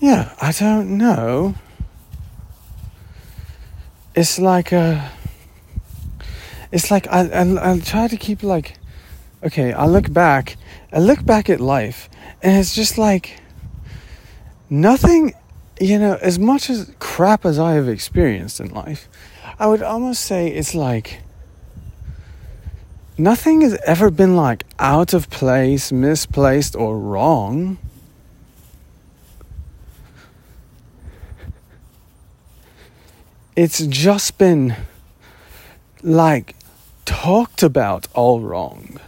yeah, 0.00 0.34
I 0.42 0.52
don't 0.52 0.98
know. 0.98 1.54
It's 4.14 4.38
like 4.38 4.72
a. 4.72 5.10
it's 6.70 6.90
like 6.90 7.06
I, 7.08 7.20
I 7.28 7.72
I 7.72 7.78
try 7.78 8.08
to 8.08 8.16
keep 8.16 8.42
like 8.42 8.78
okay, 9.44 9.72
I 9.72 9.86
look 9.86 10.12
back, 10.12 10.56
I 10.92 10.98
look 10.98 11.24
back 11.24 11.48
at 11.48 11.60
life, 11.60 12.08
and 12.42 12.58
it's 12.58 12.74
just 12.74 12.98
like 12.98 13.40
nothing, 14.68 15.32
you 15.80 15.98
know, 15.98 16.18
as 16.20 16.38
much 16.38 16.70
as 16.70 16.92
crap 16.98 17.44
as 17.44 17.58
I 17.58 17.74
have 17.74 17.88
experienced 17.88 18.60
in 18.60 18.70
life, 18.70 19.08
I 19.58 19.66
would 19.66 19.82
almost 19.82 20.22
say 20.24 20.48
it's 20.48 20.74
like 20.74 21.20
nothing 23.16 23.60
has 23.62 23.74
ever 23.86 24.10
been 24.10 24.36
like 24.36 24.64
out 24.78 25.14
of 25.14 25.30
place, 25.30 25.92
misplaced, 25.92 26.76
or 26.76 26.98
wrong. 26.98 27.78
It's 33.56 33.84
just 33.86 34.38
been 34.38 34.76
like 36.02 36.54
talked 37.04 37.62
about 37.62 38.06
all 38.14 38.40
wrong. 38.40 39.00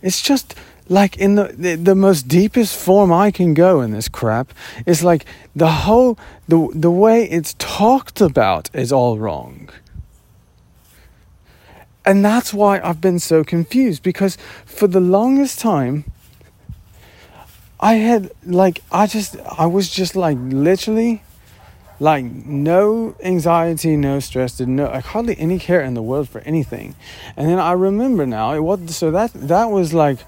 It's 0.00 0.20
just 0.20 0.54
like 0.88 1.16
in 1.16 1.36
the, 1.36 1.54
the, 1.56 1.74
the 1.76 1.94
most 1.94 2.28
deepest 2.28 2.76
form 2.76 3.12
I 3.12 3.30
can 3.30 3.54
go 3.54 3.80
in 3.80 3.92
this 3.92 4.08
crap. 4.08 4.52
It's 4.86 5.02
like 5.02 5.24
the 5.54 5.70
whole 5.70 6.18
the 6.48 6.68
the 6.74 6.90
way 6.90 7.28
it's 7.28 7.54
talked 7.58 8.20
about 8.20 8.70
is 8.74 8.92
all 8.92 9.18
wrong. 9.18 9.68
And 12.04 12.24
that's 12.24 12.52
why 12.52 12.80
I've 12.80 13.00
been 13.00 13.20
so 13.20 13.44
confused 13.44 14.02
because 14.02 14.36
for 14.66 14.88
the 14.88 15.00
longest 15.00 15.60
time 15.60 16.04
I 17.78 17.94
had 17.94 18.30
like 18.44 18.82
I 18.90 19.06
just 19.06 19.36
I 19.58 19.66
was 19.66 19.90
just 19.90 20.16
like 20.16 20.38
literally 20.40 21.22
like 22.00 22.24
no 22.24 23.14
anxiety, 23.22 23.96
no 23.96 24.18
stress, 24.18 24.56
did 24.56 24.68
no 24.68 24.86
like 24.86 25.04
hardly 25.04 25.38
any 25.38 25.58
care 25.58 25.82
in 25.82 25.94
the 25.94 26.02
world 26.02 26.28
for 26.28 26.40
anything. 26.40 26.96
And 27.36 27.48
then 27.48 27.60
I 27.60 27.72
remember 27.72 28.26
now 28.26 28.52
it 28.52 28.60
was 28.60 28.96
so 28.96 29.10
that 29.12 29.32
that 29.34 29.70
was 29.70 29.94
like 29.94 30.18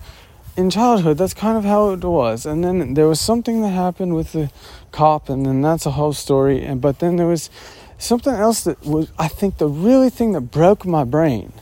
in 0.57 0.71
childhood 0.71 1.19
that's 1.19 1.35
kind 1.35 1.59
of 1.59 1.65
how 1.65 1.91
it 1.91 2.05
was. 2.05 2.47
And 2.47 2.63
then 2.65 2.95
there 2.95 3.09
was 3.09 3.21
something 3.21 3.63
that 3.63 3.71
happened 3.71 4.15
with 4.15 4.33
the 4.33 4.51
cop 4.93 5.29
and 5.29 5.45
then 5.45 5.63
that's 5.63 5.87
a 5.87 5.93
whole 5.93 6.13
story. 6.13 6.65
And 6.65 6.81
but 6.81 6.99
then 6.99 7.17
there 7.17 7.27
was 7.27 7.51
something 7.99 8.35
else 8.35 8.65
that 8.65 8.85
was 8.85 9.11
I 9.19 9.29
think 9.29 9.59
the 9.59 9.69
really 9.69 10.11
thing 10.11 10.33
that 10.33 10.43
broke 10.43 10.85
my 10.87 11.05
brain. 11.05 11.53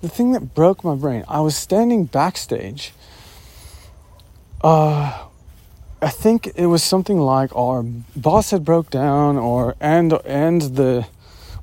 The 0.00 0.08
thing 0.08 0.32
that 0.32 0.54
broke 0.54 0.84
my 0.84 0.94
brain. 0.94 1.24
I 1.26 1.40
was 1.40 1.56
standing 1.56 2.04
backstage 2.04 2.92
uh 4.62 5.26
I 6.02 6.10
think 6.10 6.52
it 6.56 6.66
was 6.66 6.82
something 6.82 7.18
like 7.18 7.54
our 7.56 7.82
boss 7.82 8.50
had 8.50 8.64
broke 8.64 8.90
down, 8.90 9.38
or 9.38 9.74
and 9.80 10.12
and 10.26 10.60
the 10.76 11.06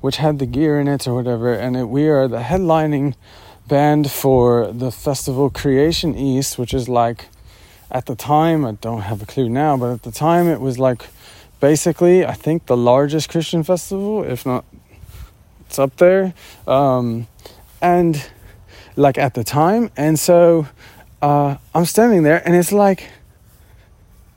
which 0.00 0.16
had 0.16 0.38
the 0.38 0.46
gear 0.46 0.80
in 0.80 0.88
it 0.88 1.06
or 1.06 1.14
whatever, 1.14 1.54
and 1.54 1.76
it, 1.76 1.84
we 1.84 2.08
are 2.08 2.26
the 2.26 2.40
headlining 2.40 3.14
band 3.68 4.10
for 4.10 4.70
the 4.72 4.90
festival 4.90 5.50
Creation 5.50 6.16
East, 6.16 6.58
which 6.58 6.74
is 6.74 6.88
like 6.88 7.28
at 7.90 8.06
the 8.06 8.14
time 8.14 8.64
I 8.64 8.72
don't 8.72 9.02
have 9.02 9.22
a 9.22 9.26
clue 9.26 9.48
now, 9.48 9.76
but 9.76 9.92
at 9.92 10.02
the 10.02 10.12
time 10.12 10.48
it 10.48 10.60
was 10.60 10.78
like 10.78 11.06
basically 11.60 12.24
I 12.26 12.34
think 12.34 12.66
the 12.66 12.76
largest 12.76 13.30
Christian 13.30 13.62
festival, 13.62 14.24
if 14.24 14.44
not 14.44 14.64
it's 15.66 15.78
up 15.78 15.96
there, 15.96 16.34
um, 16.66 17.26
and 17.80 18.30
like 18.96 19.18
at 19.18 19.34
the 19.34 19.44
time, 19.44 19.90
and 19.96 20.18
so 20.18 20.68
uh, 21.22 21.56
I'm 21.74 21.84
standing 21.84 22.22
there, 22.22 22.46
and 22.46 22.54
it's 22.54 22.72
like 22.72 23.08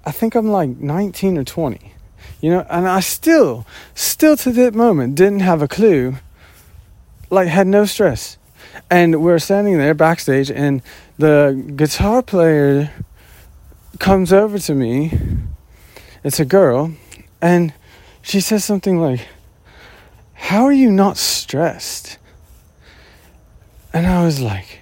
I 0.08 0.12
think 0.12 0.36
I'm 0.36 0.48
like 0.48 0.70
19 0.70 1.38
or 1.38 1.44
20, 1.44 1.94
you 2.40 2.50
know, 2.50 2.66
and 2.70 2.88
I 2.88 3.02
still, 3.02 3.68
still 3.94 4.38
to 4.38 4.52
that 4.52 4.74
moment 4.74 5.16
didn't 5.16 5.42
have 5.42 5.62
a 5.62 5.68
clue, 5.68 6.16
like 7.30 7.50
had 7.50 7.68
no 7.68 7.84
stress. 7.84 8.38
And 8.90 9.22
we're 9.22 9.40
standing 9.40 9.78
there 9.78 9.94
backstage, 9.94 10.50
and 10.50 10.82
the 11.18 11.72
guitar 11.76 12.22
player 12.22 12.92
comes 14.00 14.32
over 14.32 14.60
to 14.60 14.74
me. 14.74 15.12
It's 16.24 16.40
a 16.40 16.46
girl, 16.46 16.94
and 17.42 17.74
she 18.22 18.40
says 18.40 18.64
something 18.64 19.00
like, 19.00 19.28
How 20.34 20.66
are 20.66 20.74
you 20.74 20.92
not 20.92 21.18
stressed? 21.18 22.18
And 23.94 24.06
I 24.06 24.24
was 24.24 24.40
like, 24.40 24.80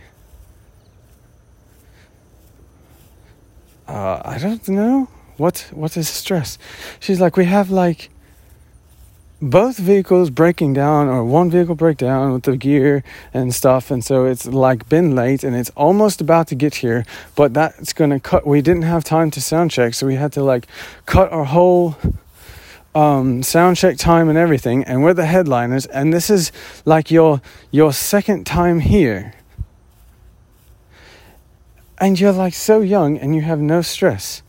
uh, 3.88 4.22
I 4.26 4.38
don't 4.40 4.68
know. 4.68 5.08
What 5.38 5.70
what 5.72 5.96
is 5.98 6.10
stress? 6.10 6.58
She's 7.00 7.22
like, 7.22 7.38
we 7.38 7.46
have 7.46 7.70
like 7.70 8.10
both 9.50 9.78
vehicles 9.78 10.30
breaking 10.30 10.74
down 10.74 11.08
or 11.08 11.24
one 11.24 11.50
vehicle 11.50 11.76
break 11.76 11.98
down 11.98 12.34
with 12.34 12.44
the 12.44 12.58
gear 12.58 13.04
and 13.34 13.54
stuff 13.54 13.92
and 13.92 14.04
so 14.04 14.26
it's 14.26 14.46
like 14.46 14.88
been 14.90 15.16
late 15.16 15.44
and 15.44 15.56
it's 15.56 15.70
almost 15.72 16.22
about 16.22 16.48
to 16.48 16.56
get 16.56 16.76
here 16.76 17.06
but 17.36 17.54
that's 17.54 17.94
gonna 17.94 18.20
cut 18.20 18.46
we 18.46 18.62
didn't 18.62 18.84
have 18.84 19.04
time 19.04 19.30
to 19.32 19.40
sound 19.40 19.72
check 19.72 19.94
so 19.94 20.06
we 20.08 20.16
had 20.16 20.32
to 20.32 20.44
like 20.44 20.68
cut 21.06 21.32
our 21.32 21.46
whole 21.46 21.96
um, 22.94 23.44
sound 23.44 23.76
check 23.78 23.98
time 23.98 24.30
and 24.30 24.38
everything 24.38 24.84
and 24.84 25.04
we're 25.04 25.14
the 25.14 25.26
headliners 25.26 25.86
and 25.86 26.14
this 26.14 26.30
is 26.30 26.52
like 26.86 27.12
your 27.12 27.42
your 27.72 27.94
second 27.94 28.46
time 28.46 28.80
here 28.80 29.34
and 31.98 32.20
you're 32.20 32.32
like 32.32 32.54
so 32.54 32.82
young 32.82 33.18
and 33.18 33.36
you 33.36 33.42
have 33.42 33.60
no 33.60 33.82
stress 33.82 34.42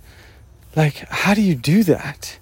like, 0.77 0.97
how 1.09 1.33
do 1.33 1.41
you 1.41 1.55
do 1.55 1.83
that? 1.85 2.39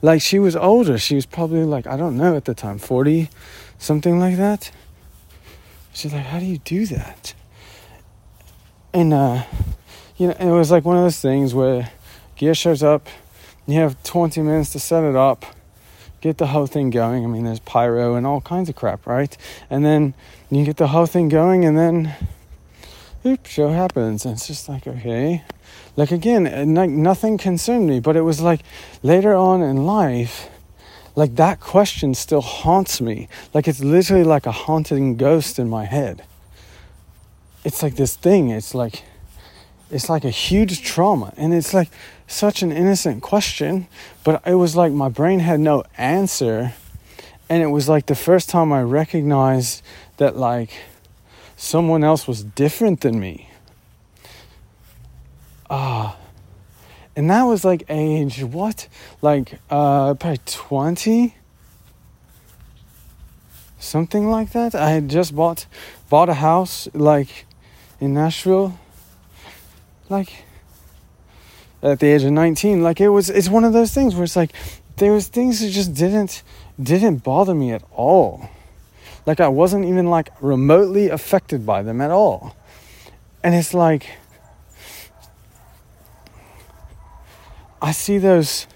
Like, 0.00 0.22
she 0.22 0.38
was 0.38 0.54
older. 0.54 0.98
She 0.98 1.14
was 1.14 1.26
probably 1.26 1.64
like, 1.64 1.86
I 1.86 1.96
don't 1.96 2.16
know 2.16 2.36
at 2.36 2.44
the 2.44 2.54
time, 2.54 2.78
40, 2.78 3.30
something 3.78 4.18
like 4.18 4.36
that. 4.36 4.70
She's 5.92 6.12
like, 6.12 6.26
how 6.26 6.38
do 6.38 6.44
you 6.44 6.58
do 6.58 6.86
that? 6.86 7.34
And, 8.92 9.12
uh, 9.12 9.44
you 10.16 10.28
know, 10.28 10.34
it 10.38 10.50
was 10.50 10.70
like 10.70 10.84
one 10.84 10.96
of 10.96 11.02
those 11.02 11.20
things 11.20 11.54
where 11.54 11.90
gear 12.36 12.54
shows 12.54 12.82
up, 12.82 13.08
you 13.66 13.74
have 13.80 14.02
20 14.02 14.40
minutes 14.42 14.72
to 14.72 14.80
set 14.80 15.04
it 15.04 15.16
up, 15.16 15.44
get 16.20 16.38
the 16.38 16.46
whole 16.46 16.66
thing 16.66 16.90
going. 16.90 17.24
I 17.24 17.26
mean, 17.26 17.44
there's 17.44 17.60
pyro 17.60 18.14
and 18.14 18.26
all 18.26 18.40
kinds 18.40 18.68
of 18.68 18.76
crap, 18.76 19.06
right? 19.06 19.36
And 19.68 19.84
then 19.84 20.14
you 20.50 20.64
get 20.64 20.76
the 20.76 20.88
whole 20.88 21.06
thing 21.06 21.28
going, 21.28 21.64
and 21.64 21.76
then, 21.76 22.14
oops, 23.26 23.50
show 23.50 23.70
happens. 23.70 24.24
And 24.24 24.34
it's 24.34 24.46
just 24.46 24.68
like, 24.68 24.86
okay, 24.86 25.44
like 25.98 26.12
again, 26.12 26.46
eh, 26.46 26.62
like 26.64 26.90
nothing 26.90 27.38
concerned 27.38 27.88
me, 27.88 27.98
but 27.98 28.14
it 28.14 28.20
was 28.20 28.40
like 28.40 28.60
later 29.02 29.34
on 29.34 29.62
in 29.62 29.84
life, 29.84 30.48
like 31.16 31.34
that 31.34 31.58
question 31.58 32.14
still 32.14 32.40
haunts 32.40 33.00
me. 33.00 33.26
Like 33.52 33.66
it's 33.66 33.80
literally 33.80 34.22
like 34.22 34.46
a 34.46 34.52
haunting 34.52 35.16
ghost 35.16 35.58
in 35.58 35.68
my 35.68 35.86
head. 35.86 36.22
It's 37.64 37.82
like 37.82 37.96
this 37.96 38.14
thing, 38.14 38.50
it's 38.50 38.76
like 38.76 39.02
it's 39.90 40.08
like 40.08 40.24
a 40.24 40.30
huge 40.30 40.82
trauma 40.82 41.34
and 41.36 41.52
it's 41.52 41.74
like 41.74 41.88
such 42.28 42.62
an 42.62 42.70
innocent 42.70 43.20
question, 43.20 43.88
but 44.22 44.40
it 44.46 44.54
was 44.54 44.76
like 44.76 44.92
my 44.92 45.08
brain 45.08 45.40
had 45.40 45.58
no 45.58 45.82
answer 45.96 46.74
and 47.48 47.60
it 47.60 47.72
was 47.72 47.88
like 47.88 48.06
the 48.06 48.14
first 48.14 48.48
time 48.48 48.72
I 48.72 48.82
recognized 48.82 49.82
that 50.18 50.36
like 50.36 50.70
someone 51.56 52.04
else 52.04 52.28
was 52.28 52.44
different 52.44 53.00
than 53.00 53.18
me 53.18 53.48
Ah. 55.70 56.14
Uh, 56.14 56.16
and 57.16 57.30
that 57.30 57.42
was 57.42 57.64
like 57.64 57.84
age 57.88 58.42
what? 58.44 58.88
Like 59.20 59.58
uh 59.70 60.14
probably 60.14 60.40
20 60.44 61.34
something 63.80 64.28
like 64.28 64.52
that. 64.52 64.74
I 64.74 64.90
had 64.90 65.08
just 65.08 65.34
bought 65.34 65.66
bought 66.08 66.28
a 66.28 66.34
house 66.34 66.88
like 66.94 67.46
in 68.00 68.14
Nashville 68.14 68.78
like 70.08 70.44
at 71.82 72.00
the 72.00 72.06
age 72.06 72.24
of 72.24 72.32
19 72.32 72.82
like 72.82 73.00
it 73.00 73.08
was 73.08 73.30
it's 73.30 73.48
one 73.48 73.64
of 73.64 73.72
those 73.72 73.92
things 73.92 74.14
where 74.14 74.24
it's 74.24 74.36
like 74.36 74.52
there 74.96 75.12
was 75.12 75.28
things 75.28 75.60
that 75.60 75.70
just 75.70 75.94
didn't 75.94 76.42
didn't 76.82 77.18
bother 77.18 77.54
me 77.54 77.72
at 77.72 77.82
all 77.92 78.48
like 79.26 79.38
i 79.38 79.48
wasn't 79.48 79.84
even 79.84 80.06
like 80.10 80.30
remotely 80.40 81.08
affected 81.08 81.64
by 81.64 81.82
them 81.82 82.00
at 82.00 82.10
all 82.10 82.56
and 83.44 83.54
it's 83.54 83.72
like 83.72 84.18
I 87.80 87.92
see 87.92 88.18
those 88.18 88.66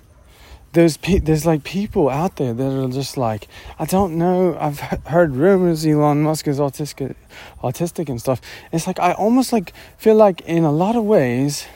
those 0.72 0.96
pe- 0.96 1.18
there's 1.18 1.44
like 1.44 1.64
people 1.64 2.08
out 2.08 2.36
there 2.36 2.54
that 2.54 2.72
are 2.72 2.88
just 2.88 3.16
like 3.16 3.48
I 3.78 3.84
don't 3.84 4.16
know. 4.16 4.56
I've 4.58 4.80
heard 5.06 5.36
rumors 5.36 5.84
Elon 5.84 6.22
Musk 6.22 6.48
is 6.48 6.58
autistic, 6.58 7.14
autistic 7.62 8.08
and 8.08 8.20
stuff. 8.20 8.40
It's 8.72 8.86
like 8.86 8.98
I 8.98 9.12
almost 9.12 9.52
like 9.52 9.72
feel 9.98 10.14
like 10.14 10.40
in 10.42 10.64
a 10.64 10.72
lot 10.72 10.96
of 10.96 11.04
ways, 11.04 11.66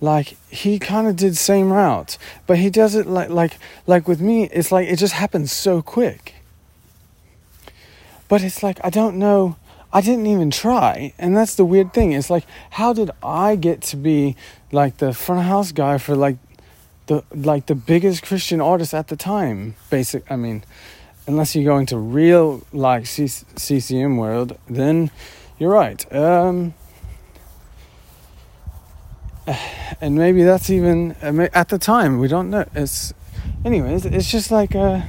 like 0.00 0.36
he 0.50 0.78
kind 0.78 1.06
of 1.06 1.16
did 1.16 1.36
same 1.36 1.72
route, 1.72 2.18
but 2.46 2.58
he 2.58 2.70
does 2.70 2.94
it 2.94 3.06
like 3.06 3.30
like 3.30 3.58
like 3.86 4.08
with 4.08 4.20
me. 4.20 4.44
It's 4.44 4.72
like 4.72 4.88
it 4.88 4.96
just 4.96 5.14
happens 5.14 5.52
so 5.52 5.80
quick. 5.80 6.34
But 8.28 8.42
it's 8.42 8.62
like 8.62 8.80
I 8.82 8.90
don't 8.90 9.16
know 9.16 9.56
I 9.92 10.00
didn't 10.00 10.26
even 10.26 10.50
try. 10.50 11.14
And 11.18 11.36
that's 11.36 11.54
the 11.54 11.64
weird 11.64 11.92
thing. 11.94 12.12
It's 12.12 12.30
like, 12.30 12.44
how 12.70 12.92
did 12.92 13.10
I 13.22 13.56
get 13.56 13.82
to 13.82 13.96
be 13.96 14.36
like 14.72 14.98
the 14.98 15.12
front 15.12 15.46
house 15.46 15.72
guy 15.72 15.98
for 15.98 16.14
like 16.14 16.36
the 17.06 17.22
like 17.34 17.66
the 17.66 17.74
biggest 17.74 18.22
Christian 18.22 18.60
artist 18.60 18.92
at 18.94 19.08
the 19.08 19.16
time. 19.16 19.74
Basic, 19.90 20.30
I 20.30 20.36
mean, 20.36 20.64
unless 21.26 21.54
you 21.54 21.64
go 21.64 21.78
into 21.78 21.96
real 21.96 22.62
like 22.72 23.06
C- 23.06 23.26
CCM 23.28 24.16
world, 24.16 24.58
then 24.68 25.10
you're 25.58 25.72
right. 25.72 26.12
Um, 26.12 26.74
and 30.00 30.16
maybe 30.16 30.42
that's 30.42 30.70
even 30.70 31.12
uh, 31.22 31.48
at 31.52 31.68
the 31.68 31.78
time 31.78 32.18
we 32.18 32.28
don't 32.28 32.50
know. 32.50 32.66
It's 32.74 33.14
anyways. 33.64 34.04
It's 34.06 34.30
just 34.30 34.50
like 34.50 34.74
uh, 34.74 35.02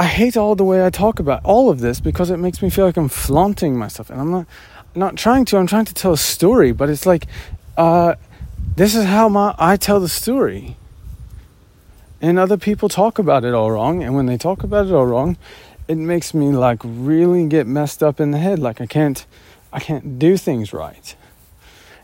I 0.00 0.04
hate 0.04 0.34
all 0.34 0.54
the 0.56 0.64
way 0.64 0.82
I 0.82 0.88
talk 0.88 1.18
about 1.18 1.42
all 1.44 1.68
of 1.68 1.80
this 1.80 2.00
because 2.00 2.30
it 2.30 2.38
makes 2.38 2.62
me 2.62 2.70
feel 2.70 2.86
like 2.86 2.96
I'm 2.96 3.10
flaunting 3.10 3.76
myself, 3.76 4.08
and 4.08 4.18
I'm 4.18 4.30
not 4.30 4.46
not 4.94 5.16
trying 5.16 5.44
to. 5.44 5.58
I'm 5.58 5.66
trying 5.66 5.84
to 5.84 5.92
tell 5.92 6.14
a 6.14 6.16
story, 6.16 6.72
but 6.72 6.88
it's 6.88 7.04
like 7.04 7.26
uh, 7.76 8.14
this 8.76 8.94
is 8.94 9.04
how 9.04 9.28
my 9.28 9.54
I 9.58 9.76
tell 9.76 10.00
the 10.00 10.08
story. 10.08 10.78
And 12.22 12.38
other 12.38 12.56
people 12.56 12.88
talk 12.88 13.18
about 13.18 13.44
it 13.44 13.52
all 13.52 13.70
wrong, 13.70 14.02
and 14.02 14.14
when 14.14 14.24
they 14.24 14.38
talk 14.38 14.62
about 14.62 14.86
it 14.86 14.92
all 14.94 15.04
wrong, 15.04 15.36
it 15.86 15.96
makes 15.98 16.32
me 16.32 16.48
like 16.48 16.80
really 16.82 17.46
get 17.46 17.66
messed 17.66 18.02
up 18.02 18.20
in 18.20 18.30
the 18.30 18.38
head. 18.38 18.58
Like 18.58 18.80
I 18.80 18.86
can't, 18.86 19.26
I 19.70 19.80
can't 19.80 20.18
do 20.18 20.38
things 20.38 20.72
right. 20.72 21.14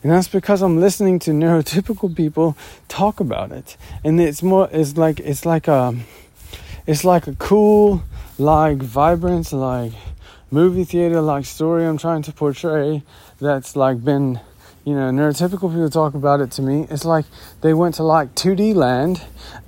And 0.03 0.13
that's 0.13 0.29
because 0.29 0.61
I'm 0.61 0.79
listening 0.79 1.19
to 1.21 1.31
neurotypical 1.31 2.15
people 2.15 2.59
talk 2.89 3.21
about 3.21 3.53
it. 3.53 3.79
And 4.05 4.21
it's 4.21 4.43
more, 4.43 4.69
it's 4.71 4.99
like, 4.99 5.19
it's 5.21 5.47
like 5.47 5.67
a, 5.67 5.97
it's 6.87 7.05
like 7.05 7.27
a 7.27 7.35
cool, 7.35 8.03
like 8.39 8.79
vibrant, 8.79 9.53
like 9.53 9.93
movie 10.51 10.85
theater 10.85 11.21
like 11.21 11.45
story 11.45 11.85
I'm 11.85 11.99
trying 11.99 12.23
to 12.23 12.33
portray 12.33 13.03
that's 13.41 13.75
like 13.75 14.05
been 14.05 14.41
you 14.87 14.95
know, 14.95 15.11
neurotypical 15.11 15.69
people 15.69 15.91
talk 15.91 16.15
about 16.15 16.41
it 16.41 16.53
to 16.53 16.63
me. 16.63 16.87
It's 16.89 17.05
like 17.05 17.25
they 17.61 17.75
went 17.75 17.97
to 17.97 18.05
like 18.05 18.37
2D 18.37 18.77
land 18.77 19.21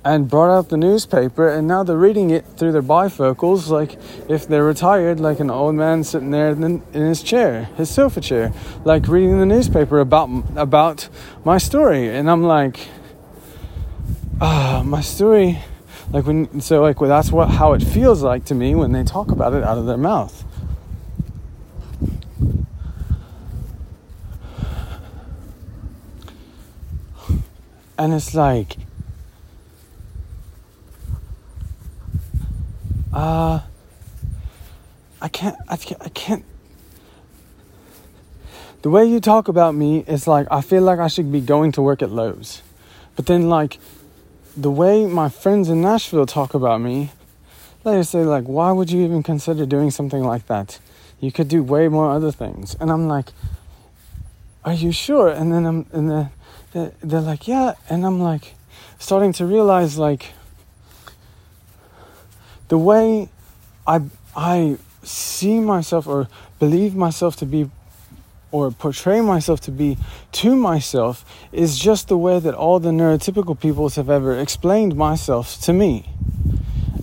and 0.05 0.29
brought 0.29 0.49
out 0.49 0.69
the 0.69 0.77
newspaper 0.77 1.49
and 1.49 1.67
now 1.67 1.83
they're 1.83 1.97
reading 1.97 2.29
it 2.29 2.45
through 2.55 2.71
their 2.71 2.81
bifocals. 2.81 3.67
Like 3.67 3.97
if 4.29 4.47
they're 4.47 4.63
retired, 4.63 5.19
like 5.19 5.41
an 5.41 5.51
old 5.51 5.75
man 5.75 6.05
sitting 6.05 6.31
there 6.31 6.51
in 6.51 6.81
his 6.93 7.21
chair, 7.21 7.65
his 7.75 7.89
sofa 7.89 8.21
chair, 8.21 8.53
like 8.85 9.09
reading 9.09 9.39
the 9.39 9.45
newspaper 9.45 9.99
about 9.99 10.29
about 10.55 11.09
my 11.43 11.57
story. 11.57 12.07
And 12.07 12.31
I'm 12.31 12.43
like, 12.43 12.87
ah, 14.39 14.83
my 14.85 15.01
story. 15.01 15.59
Like 16.11 16.25
when 16.25 16.61
so 16.61 16.81
like 16.81 16.99
well, 16.99 17.09
that's 17.09 17.31
what 17.31 17.49
how 17.49 17.73
it 17.73 17.83
feels 17.83 18.23
like 18.23 18.45
to 18.45 18.55
me 18.55 18.75
when 18.75 18.91
they 18.91 19.03
talk 19.03 19.31
about 19.31 19.53
it 19.53 19.63
out 19.63 19.77
of 19.77 19.85
their 19.85 19.97
mouth. 19.97 20.43
and 27.99 28.13
it's 28.13 28.33
like 28.33 28.77
uh 33.13 33.59
I 35.21 35.27
can't 35.27 35.57
I 35.67 35.75
can't, 35.75 36.01
I 36.01 36.09
can't 36.09 36.45
the 38.81 38.89
way 38.89 39.05
you 39.05 39.19
talk 39.19 39.49
about 39.49 39.75
me 39.75 40.05
is 40.07 40.27
like 40.27 40.47
I 40.49 40.61
feel 40.61 40.81
like 40.81 40.99
I 40.99 41.09
should 41.09 41.29
be 41.29 41.41
going 41.41 41.73
to 41.73 41.81
work 41.81 42.01
at 42.01 42.09
Lowe's. 42.09 42.61
But 43.17 43.25
then 43.25 43.49
like 43.49 43.77
the 44.61 44.71
way 44.71 45.05
my 45.05 45.29
friends 45.29 45.69
in 45.69 45.81
Nashville 45.81 46.25
talk 46.25 46.53
about 46.53 46.81
me, 46.81 47.11
they 47.83 48.03
say 48.03 48.23
like 48.23 48.45
why 48.45 48.71
would 48.71 48.91
you 48.91 49.03
even 49.03 49.23
consider 49.23 49.65
doing 49.65 49.91
something 49.91 50.23
like 50.23 50.47
that? 50.47 50.79
You 51.19 51.31
could 51.31 51.47
do 51.47 51.63
way 51.63 51.87
more 51.87 52.11
other 52.11 52.31
things. 52.31 52.75
And 52.79 52.91
I'm 52.91 53.07
like 53.07 53.29
are 54.65 54.73
you 54.73 54.91
sure? 54.91 55.29
And 55.29 55.51
then 55.53 55.65
I'm 55.65 55.85
and 55.91 56.09
then 56.09 56.31
they're, 56.71 56.91
they're 57.01 57.21
like, 57.21 57.47
yeah. 57.47 57.73
And 57.89 58.05
I'm 58.05 58.19
like, 58.19 58.55
starting 58.99 59.33
to 59.33 59.45
realize, 59.45 59.97
like, 59.97 60.33
the 62.67 62.77
way 62.77 63.29
I, 63.87 64.01
I 64.35 64.77
see 65.03 65.59
myself 65.59 66.07
or 66.07 66.27
believe 66.59 66.95
myself 66.95 67.35
to 67.37 67.45
be 67.45 67.69
or 68.51 68.71
portray 68.71 69.21
myself 69.21 69.61
to 69.61 69.71
be 69.71 69.97
to 70.31 70.55
myself 70.55 71.25
is 71.51 71.77
just 71.77 72.07
the 72.07 72.17
way 72.17 72.39
that 72.39 72.53
all 72.53 72.79
the 72.79 72.89
neurotypical 72.89 73.59
peoples 73.59 73.95
have 73.95 74.09
ever 74.09 74.37
explained 74.37 74.95
myself 74.95 75.59
to 75.61 75.73
me. 75.73 76.09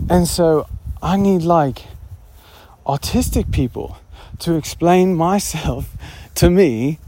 And 0.09 0.27
so 0.27 0.69
I 1.03 1.17
need 1.17 1.43
like 1.43 1.85
autistic 2.87 3.53
people 3.53 3.99
to 4.41 4.55
explain 4.55 5.15
myself 5.29 5.97
to 6.37 6.51
me 6.51 6.99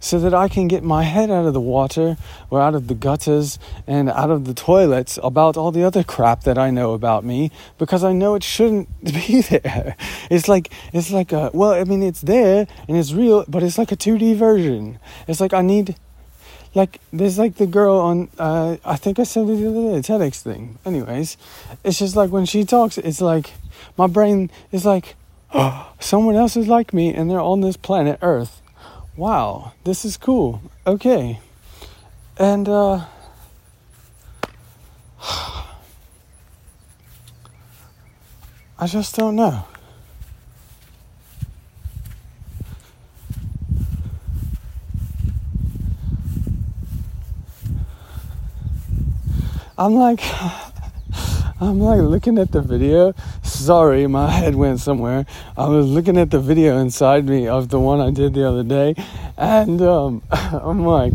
so 0.00 0.18
that 0.18 0.34
I 0.34 0.48
can 0.48 0.66
get 0.66 0.82
my 0.82 1.04
head 1.04 1.30
out 1.30 1.46
of 1.46 1.52
the 1.52 1.60
water 1.60 2.16
or 2.48 2.60
out 2.60 2.74
of 2.74 2.88
the 2.88 2.94
gutters 2.94 3.58
and 3.86 4.08
out 4.10 4.30
of 4.30 4.46
the 4.46 4.54
toilets 4.54 5.18
about 5.22 5.56
all 5.56 5.70
the 5.70 5.84
other 5.84 6.02
crap 6.02 6.42
that 6.44 6.58
I 6.58 6.70
know 6.70 6.94
about 6.94 7.22
me 7.22 7.50
because 7.78 8.02
I 8.02 8.12
know 8.12 8.34
it 8.34 8.42
shouldn't 8.42 8.88
be 9.04 9.42
there. 9.42 9.96
It's 10.30 10.48
like 10.48 10.72
it's 10.92 11.10
like 11.10 11.32
a 11.32 11.50
well, 11.52 11.72
I 11.72 11.84
mean 11.84 12.02
it's 12.02 12.22
there 12.22 12.66
and 12.88 12.96
it's 12.96 13.12
real, 13.12 13.44
but 13.46 13.62
it's 13.62 13.78
like 13.78 13.92
a 13.92 13.96
2D 13.96 14.36
version. 14.36 14.98
It's 15.28 15.40
like 15.40 15.52
I 15.52 15.60
need 15.60 15.96
like 16.74 17.00
there's 17.12 17.38
like 17.38 17.56
the 17.56 17.66
girl 17.66 17.96
on 17.96 18.28
uh, 18.38 18.78
I 18.84 18.96
think 18.96 19.18
I 19.18 19.24
said 19.24 19.48
it 19.48 19.56
the 19.56 19.68
other 19.68 20.00
day, 20.00 20.08
TEDx 20.08 20.40
thing. 20.40 20.78
Anyways, 20.86 21.36
it's 21.84 21.98
just 21.98 22.16
like 22.16 22.30
when 22.30 22.46
she 22.46 22.64
talks, 22.64 22.96
it's 22.96 23.20
like 23.20 23.52
my 23.98 24.06
brain 24.06 24.50
is 24.72 24.86
like, 24.86 25.16
someone 26.00 26.36
else 26.36 26.56
is 26.56 26.68
like 26.68 26.94
me 26.94 27.12
and 27.12 27.30
they're 27.30 27.40
on 27.40 27.60
this 27.60 27.76
planet 27.76 28.18
Earth 28.22 28.59
wow, 29.20 29.72
this 29.84 30.06
is 30.06 30.16
cool. 30.16 30.62
Okay. 30.86 31.38
And, 32.38 32.66
uh, 32.66 33.04
I 38.78 38.86
just 38.86 39.14
don't 39.14 39.36
know. 39.36 39.64
I'm 49.76 49.94
like, 49.96 50.22
I'm 51.60 51.78
like 51.78 52.00
looking 52.00 52.38
at 52.38 52.52
the 52.52 52.62
video. 52.62 53.12
Sorry, 53.60 54.06
my 54.06 54.30
head 54.40 54.54
went 54.54 54.80
somewhere. 54.80 55.26
I 55.54 55.68
was 55.68 55.86
looking 55.86 56.16
at 56.16 56.30
the 56.30 56.40
video 56.40 56.78
inside 56.78 57.26
me 57.26 57.46
of 57.46 57.68
the 57.68 57.78
one 57.78 58.00
I 58.00 58.10
did 58.10 58.32
the 58.32 58.48
other 58.48 58.64
day, 58.64 58.94
and 59.36 59.82
um, 59.82 60.22
I'm 60.30 60.86
like, 60.86 61.12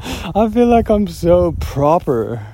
I 0.00 0.48
feel 0.52 0.66
like 0.66 0.90
I'm 0.90 1.06
so 1.06 1.52
proper. 1.52 2.44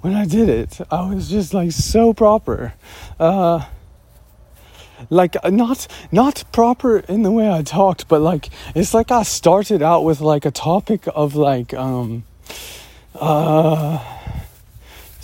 When 0.00 0.14
I 0.14 0.24
did 0.24 0.48
it, 0.48 0.80
I 0.90 1.06
was 1.06 1.28
just 1.28 1.52
like 1.52 1.72
so 1.72 2.14
proper. 2.14 2.72
Uh, 3.20 3.66
like 5.10 5.36
not 5.44 5.86
not 6.10 6.44
proper 6.50 7.00
in 7.00 7.24
the 7.24 7.30
way 7.30 7.50
I 7.52 7.60
talked, 7.60 8.08
but 8.08 8.22
like 8.22 8.48
it's 8.74 8.94
like 8.94 9.10
I 9.10 9.22
started 9.22 9.82
out 9.82 10.02
with 10.02 10.22
like 10.22 10.46
a 10.46 10.50
topic 10.50 11.02
of 11.14 11.34
like 11.36 11.74
um 11.74 12.24
uh 13.14 14.15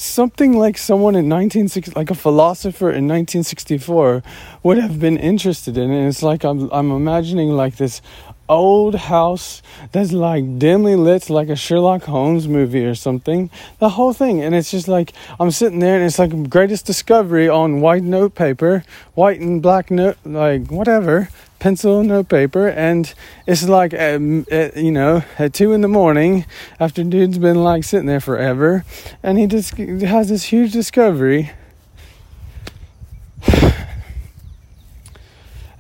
something 0.02 0.58
like 0.58 0.76
someone 0.76 1.14
in 1.14 1.28
1960 1.28 1.92
like 1.94 2.10
a 2.10 2.14
philosopher 2.14 2.90
in 2.90 3.06
1964 3.06 4.22
would 4.62 4.78
have 4.78 4.98
been 4.98 5.16
interested 5.16 5.78
in 5.78 5.90
and 5.90 6.08
it's 6.08 6.22
like 6.22 6.44
I'm 6.44 6.68
I'm 6.72 6.90
imagining 6.90 7.50
like 7.50 7.76
this 7.76 8.02
old 8.48 8.94
house 8.94 9.62
that's 9.92 10.12
like 10.12 10.58
dimly 10.58 10.96
lit 10.96 11.30
like 11.30 11.48
a 11.48 11.56
Sherlock 11.56 12.04
Holmes 12.04 12.48
movie 12.48 12.84
or 12.84 12.94
something. 12.94 13.50
The 13.78 13.90
whole 13.90 14.12
thing. 14.12 14.42
And 14.42 14.54
it's 14.54 14.70
just 14.70 14.88
like 14.88 15.12
I'm 15.40 15.50
sitting 15.50 15.78
there 15.78 15.96
and 15.96 16.04
it's 16.04 16.18
like 16.18 16.50
greatest 16.50 16.86
discovery 16.86 17.48
on 17.48 17.80
white 17.80 18.02
note 18.02 18.34
paper 18.34 18.84
white 19.14 19.40
and 19.40 19.62
black 19.62 19.90
note 19.90 20.16
like 20.24 20.70
whatever 20.70 21.28
pencil, 21.62 22.02
no 22.02 22.24
paper, 22.24 22.68
and 22.68 23.14
it's 23.46 23.68
like 23.68 23.94
um, 23.94 24.44
at, 24.50 24.76
you 24.76 24.90
know 24.90 25.22
at 25.38 25.54
two 25.54 25.72
in 25.72 25.80
the 25.80 25.86
morning 25.86 26.44
after 26.80 27.04
dude's 27.04 27.38
been 27.38 27.62
like 27.62 27.84
sitting 27.84 28.06
there 28.06 28.20
forever, 28.20 28.84
and 29.22 29.38
he 29.38 29.46
just 29.46 29.76
has 29.76 30.28
this 30.28 30.44
huge 30.44 30.72
discovery. 30.72 31.52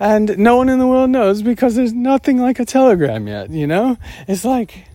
And 0.02 0.36
no 0.36 0.56
one 0.56 0.68
in 0.68 0.80
the 0.80 0.86
world 0.88 1.10
knows 1.10 1.42
because 1.42 1.76
there's 1.76 1.92
nothing 1.92 2.36
like 2.36 2.58
a 2.58 2.64
telegram 2.64 3.28
yet, 3.28 3.50
you 3.50 3.68
know? 3.68 3.96
It's 4.26 4.44
like 4.44 4.88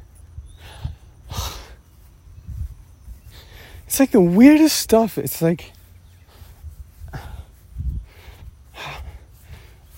it's 3.85 4.01
like 4.01 4.11
the 4.11 4.19
weirdest 4.19 4.75
stuff. 4.75 5.17
It's 5.17 5.41
like 5.41 5.71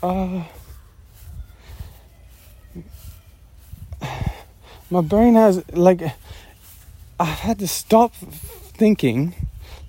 uh 0.04 0.44
my 4.92 5.02
brain 5.02 5.34
has 5.34 5.64
like 5.72 6.04
I've 7.20 7.40
had 7.40 7.58
to 7.60 7.68
stop 7.68 8.14
thinking, 8.14 9.34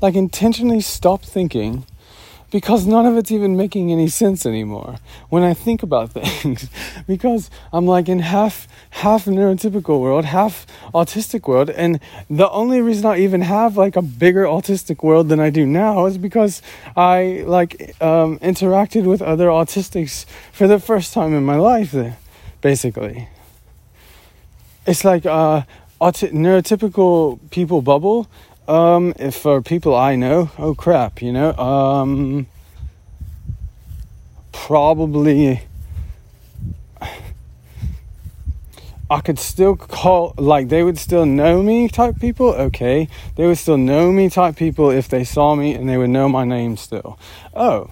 like 0.00 0.14
intentionally 0.14 0.80
stop 0.80 1.22
thinking 1.22 1.84
because 2.50 2.86
none 2.86 3.06
of 3.06 3.16
it's 3.16 3.30
even 3.30 3.56
making 3.56 3.92
any 3.92 4.08
sense 4.08 4.44
anymore 4.44 4.96
when 5.28 5.42
I 5.42 5.54
think 5.54 5.82
about 5.82 6.10
things. 6.12 6.68
because 7.06 7.50
I'm 7.72 7.86
like 7.86 8.08
in 8.08 8.20
half 8.20 8.66
half 8.90 9.24
neurotypical 9.26 10.00
world, 10.00 10.24
half 10.24 10.66
autistic 10.92 11.46
world, 11.46 11.70
and 11.70 12.00
the 12.28 12.50
only 12.50 12.80
reason 12.80 13.06
I 13.06 13.18
even 13.18 13.42
have 13.42 13.76
like 13.76 13.96
a 13.96 14.02
bigger 14.02 14.44
autistic 14.44 15.02
world 15.02 15.28
than 15.28 15.40
I 15.40 15.50
do 15.50 15.64
now 15.64 16.06
is 16.06 16.18
because 16.18 16.60
I 16.96 17.44
like 17.46 17.94
um, 18.02 18.38
interacted 18.40 19.04
with 19.04 19.22
other 19.22 19.46
autistics 19.46 20.26
for 20.52 20.66
the 20.66 20.80
first 20.80 21.14
time 21.14 21.34
in 21.34 21.44
my 21.44 21.56
life, 21.56 21.94
basically. 22.60 23.28
It's 24.86 25.04
like 25.04 25.24
uh, 25.26 25.62
aut- 26.00 26.32
neurotypical 26.32 27.38
people 27.50 27.82
bubble 27.82 28.28
um, 28.70 29.14
if 29.18 29.34
for 29.34 29.60
people 29.60 29.96
I 29.96 30.14
know, 30.14 30.50
oh 30.56 30.74
crap, 30.74 31.20
you 31.20 31.32
know, 31.32 31.52
um, 31.54 32.46
probably 34.52 35.62
I 39.10 39.20
could 39.22 39.40
still 39.40 39.74
call 39.74 40.34
like 40.36 40.68
they 40.68 40.84
would 40.84 40.98
still 40.98 41.26
know 41.26 41.64
me 41.64 41.88
type 41.88 42.20
people. 42.20 42.50
Okay, 42.50 43.08
they 43.34 43.44
would 43.44 43.58
still 43.58 43.76
know 43.76 44.12
me 44.12 44.30
type 44.30 44.54
people 44.54 44.90
if 44.90 45.08
they 45.08 45.24
saw 45.24 45.56
me 45.56 45.74
and 45.74 45.88
they 45.88 45.96
would 45.96 46.10
know 46.10 46.28
my 46.28 46.44
name 46.44 46.76
still. 46.76 47.18
Oh, 47.52 47.90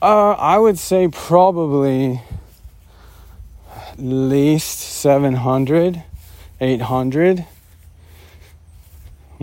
uh, 0.00 0.30
I 0.30 0.56
would 0.56 0.78
say 0.78 1.06
probably 1.08 2.22
least 3.98 4.80
700, 4.80 6.02
800 6.62 7.46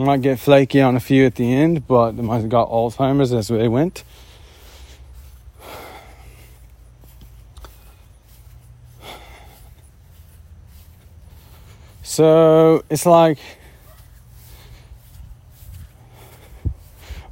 might 0.03 0.21
get 0.21 0.39
flaky 0.39 0.81
on 0.81 0.95
a 0.95 0.99
few 0.99 1.25
at 1.25 1.35
the 1.35 1.53
end, 1.53 1.87
but 1.87 2.11
they 2.11 2.21
might 2.21 2.41
have 2.41 2.49
got 2.49 2.69
Alzheimer's 2.69 3.33
as 3.33 3.47
they 3.47 3.67
went. 3.67 4.03
So 12.03 12.83
it's 12.89 13.05
like 13.05 13.37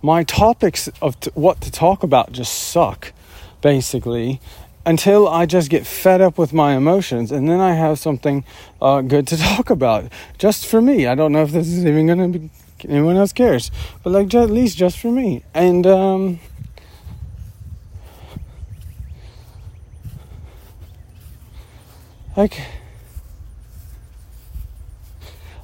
my 0.01 0.23
topics 0.23 0.89
of 1.01 1.19
t- 1.19 1.31
what 1.33 1.59
to 1.61 1.71
talk 1.71 2.03
about 2.03 2.31
just 2.31 2.53
suck, 2.53 3.11
basically 3.61 4.39
until 4.85 5.27
I 5.27 5.45
just 5.45 5.69
get 5.69 5.85
fed 5.85 6.21
up 6.21 6.37
with 6.37 6.53
my 6.53 6.75
emotions 6.75 7.31
and 7.31 7.49
then 7.49 7.59
I 7.59 7.73
have 7.73 7.99
something 7.99 8.43
uh, 8.81 9.01
good 9.01 9.27
to 9.27 9.37
talk 9.49 9.69
about 9.69 10.05
just 10.37 10.65
for 10.65 10.81
me. 10.81 11.07
I 11.07 11.15
don't 11.15 11.31
know 11.31 11.43
if 11.43 11.51
this 11.51 11.67
is 11.67 11.85
even 11.85 12.07
going 12.07 12.31
to 12.33 12.39
be 12.39 12.49
anyone 12.87 13.17
else 13.17 13.33
cares, 13.33 13.71
but 14.03 14.11
like 14.11 14.33
at 14.33 14.49
least 14.49 14.77
just 14.77 14.97
for 14.97 15.11
me. 15.11 15.43
And 15.53 15.85
um, 15.85 16.39
like 22.37 22.61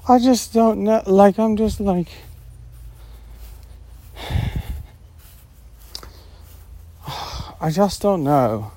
I 0.07 0.19
just 0.19 0.53
don't 0.53 0.83
know. 0.83 1.01
Like 1.07 1.39
I'm 1.39 1.57
just 1.57 1.79
like. 1.79 2.09
I 7.61 7.71
just 7.71 8.01
don't 8.01 8.23
know 8.23 8.71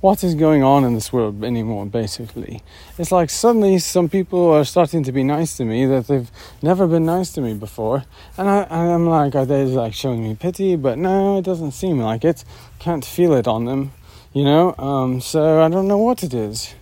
what 0.00 0.22
is 0.22 0.34
going 0.34 0.62
on 0.62 0.84
in 0.84 0.94
this 0.94 1.12
world 1.12 1.42
anymore, 1.42 1.84
basically. 1.86 2.62
It's 2.98 3.10
like 3.10 3.30
suddenly 3.30 3.78
some 3.78 4.08
people 4.08 4.48
are 4.50 4.64
starting 4.64 5.02
to 5.02 5.12
be 5.12 5.24
nice 5.24 5.56
to 5.56 5.64
me 5.64 5.86
that 5.86 6.06
they've 6.06 6.30
never 6.62 6.86
been 6.86 7.04
nice 7.04 7.32
to 7.32 7.40
me 7.40 7.54
before. 7.54 8.04
And 8.36 8.48
I, 8.48 8.64
I'm 8.70 9.06
like, 9.06 9.34
are 9.34 9.44
they 9.44 9.64
like 9.64 9.94
showing 9.94 10.22
me 10.22 10.36
pity? 10.36 10.76
But 10.76 10.98
no, 10.98 11.38
it 11.38 11.44
doesn't 11.44 11.72
seem 11.72 11.98
like 11.98 12.24
it. 12.24 12.44
Can't 12.78 13.04
feel 13.04 13.34
it 13.34 13.48
on 13.48 13.64
them, 13.64 13.92
you 14.32 14.44
know? 14.44 14.74
Um, 14.78 15.20
so 15.20 15.62
I 15.62 15.68
don't 15.68 15.88
know 15.88 15.98
what 15.98 16.22
it 16.22 16.32
is. 16.32 16.74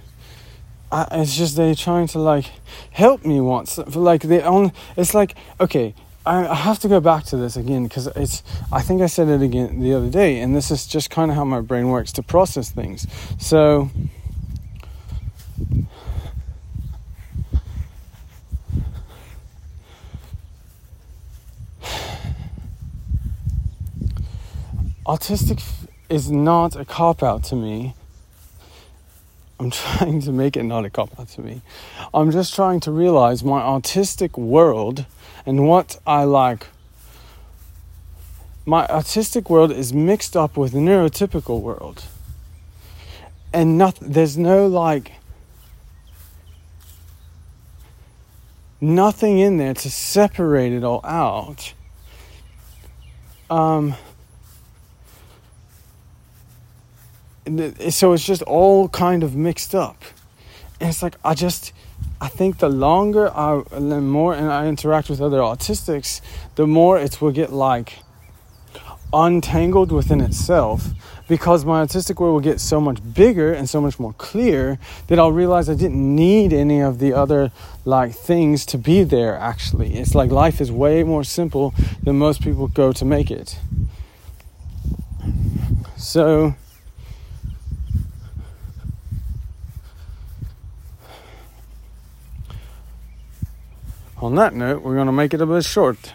I, 0.92 1.08
it's 1.12 1.36
just 1.36 1.56
they're 1.56 1.74
trying 1.74 2.08
to 2.08 2.18
like 2.18 2.50
help 2.90 3.24
me 3.24 3.40
once. 3.40 3.78
Like 3.78 4.22
they 4.22 4.42
only, 4.42 4.72
it's 4.96 5.14
like, 5.14 5.34
okay, 5.58 5.94
I 6.26 6.54
have 6.54 6.80
to 6.80 6.88
go 6.88 6.98
back 6.98 7.24
to 7.26 7.36
this 7.36 7.56
again 7.56 7.84
because 7.84 8.08
it's. 8.08 8.42
I 8.72 8.82
think 8.82 9.00
I 9.00 9.06
said 9.06 9.28
it 9.28 9.42
again 9.42 9.80
the 9.80 9.94
other 9.94 10.10
day, 10.10 10.40
and 10.40 10.56
this 10.56 10.72
is 10.72 10.84
just 10.84 11.08
kind 11.08 11.30
of 11.30 11.36
how 11.36 11.44
my 11.44 11.60
brain 11.60 11.88
works 11.88 12.10
to 12.12 12.22
process 12.22 12.70
things. 12.70 13.06
So, 13.38 13.90
autistic 25.06 25.62
is 26.08 26.28
not 26.28 26.74
a 26.74 26.84
cop 26.84 27.22
out 27.22 27.44
to 27.44 27.54
me. 27.54 27.94
I'm 29.60 29.70
trying 29.70 30.20
to 30.22 30.32
make 30.32 30.56
it 30.56 30.64
not 30.64 30.84
a 30.84 30.90
cop 30.90 31.18
out 31.20 31.28
to 31.30 31.40
me. 31.40 31.62
I'm 32.12 32.32
just 32.32 32.52
trying 32.52 32.80
to 32.80 32.90
realize 32.90 33.44
my 33.44 33.60
autistic 33.60 34.36
world 34.36 35.06
and 35.46 35.66
what 35.66 35.98
I 36.06 36.24
like. 36.24 36.66
My 38.66 38.84
artistic 38.88 39.48
world 39.48 39.70
is 39.70 39.92
mixed 39.92 40.36
up 40.36 40.56
with 40.56 40.72
the 40.72 40.80
neurotypical 40.80 41.60
world. 41.60 42.04
And 43.52 43.80
there's 43.80 44.36
no 44.36 44.66
like 44.66 45.12
nothing 48.80 49.38
in 49.38 49.56
there 49.56 49.72
to 49.72 49.90
separate 49.90 50.72
it 50.72 50.82
all 50.82 51.00
out. 51.04 51.72
Um, 53.48 53.94
so 57.90 58.12
it's 58.12 58.26
just 58.26 58.42
all 58.42 58.88
kind 58.88 59.22
of 59.22 59.36
mixed 59.36 59.74
up. 59.74 60.02
And 60.80 60.90
it's 60.90 61.02
like 61.02 61.14
I 61.24 61.34
just 61.34 61.72
I 62.20 62.28
think 62.28 62.58
the 62.58 62.68
longer 62.68 63.30
I, 63.36 63.62
the 63.70 64.00
more 64.00 64.34
and 64.34 64.50
I 64.50 64.66
interact 64.66 65.10
with 65.10 65.20
other 65.20 65.38
autistics, 65.38 66.20
the 66.54 66.66
more 66.66 66.98
it 66.98 67.20
will 67.20 67.32
get 67.32 67.52
like 67.52 67.98
untangled 69.12 69.92
within 69.92 70.20
itself 70.20 70.88
because 71.28 71.64
my 71.64 71.84
autistic 71.84 72.18
world 72.20 72.34
will 72.34 72.40
get 72.40 72.60
so 72.60 72.80
much 72.80 72.98
bigger 73.14 73.52
and 73.52 73.68
so 73.68 73.80
much 73.80 73.98
more 73.98 74.12
clear 74.14 74.78
that 75.08 75.18
I'll 75.18 75.32
realize 75.32 75.68
I 75.68 75.74
didn't 75.74 76.14
need 76.14 76.52
any 76.52 76.80
of 76.80 76.98
the 76.98 77.12
other 77.12 77.50
like 77.84 78.14
things 78.14 78.64
to 78.66 78.78
be 78.78 79.02
there 79.02 79.36
actually. 79.36 79.94
It's 79.94 80.14
like 80.14 80.30
life 80.30 80.60
is 80.60 80.70
way 80.70 81.02
more 81.02 81.24
simple 81.24 81.74
than 82.02 82.16
most 82.16 82.42
people 82.42 82.68
go 82.68 82.92
to 82.92 83.04
make 83.04 83.30
it. 83.30 83.58
So 85.96 86.54
on 94.26 94.34
that 94.34 94.54
note, 94.54 94.82
we're 94.82 94.96
going 94.96 95.06
to 95.06 95.12
make 95.12 95.32
it 95.32 95.40
a 95.40 95.46
bit 95.46 95.64
short. 95.64 96.12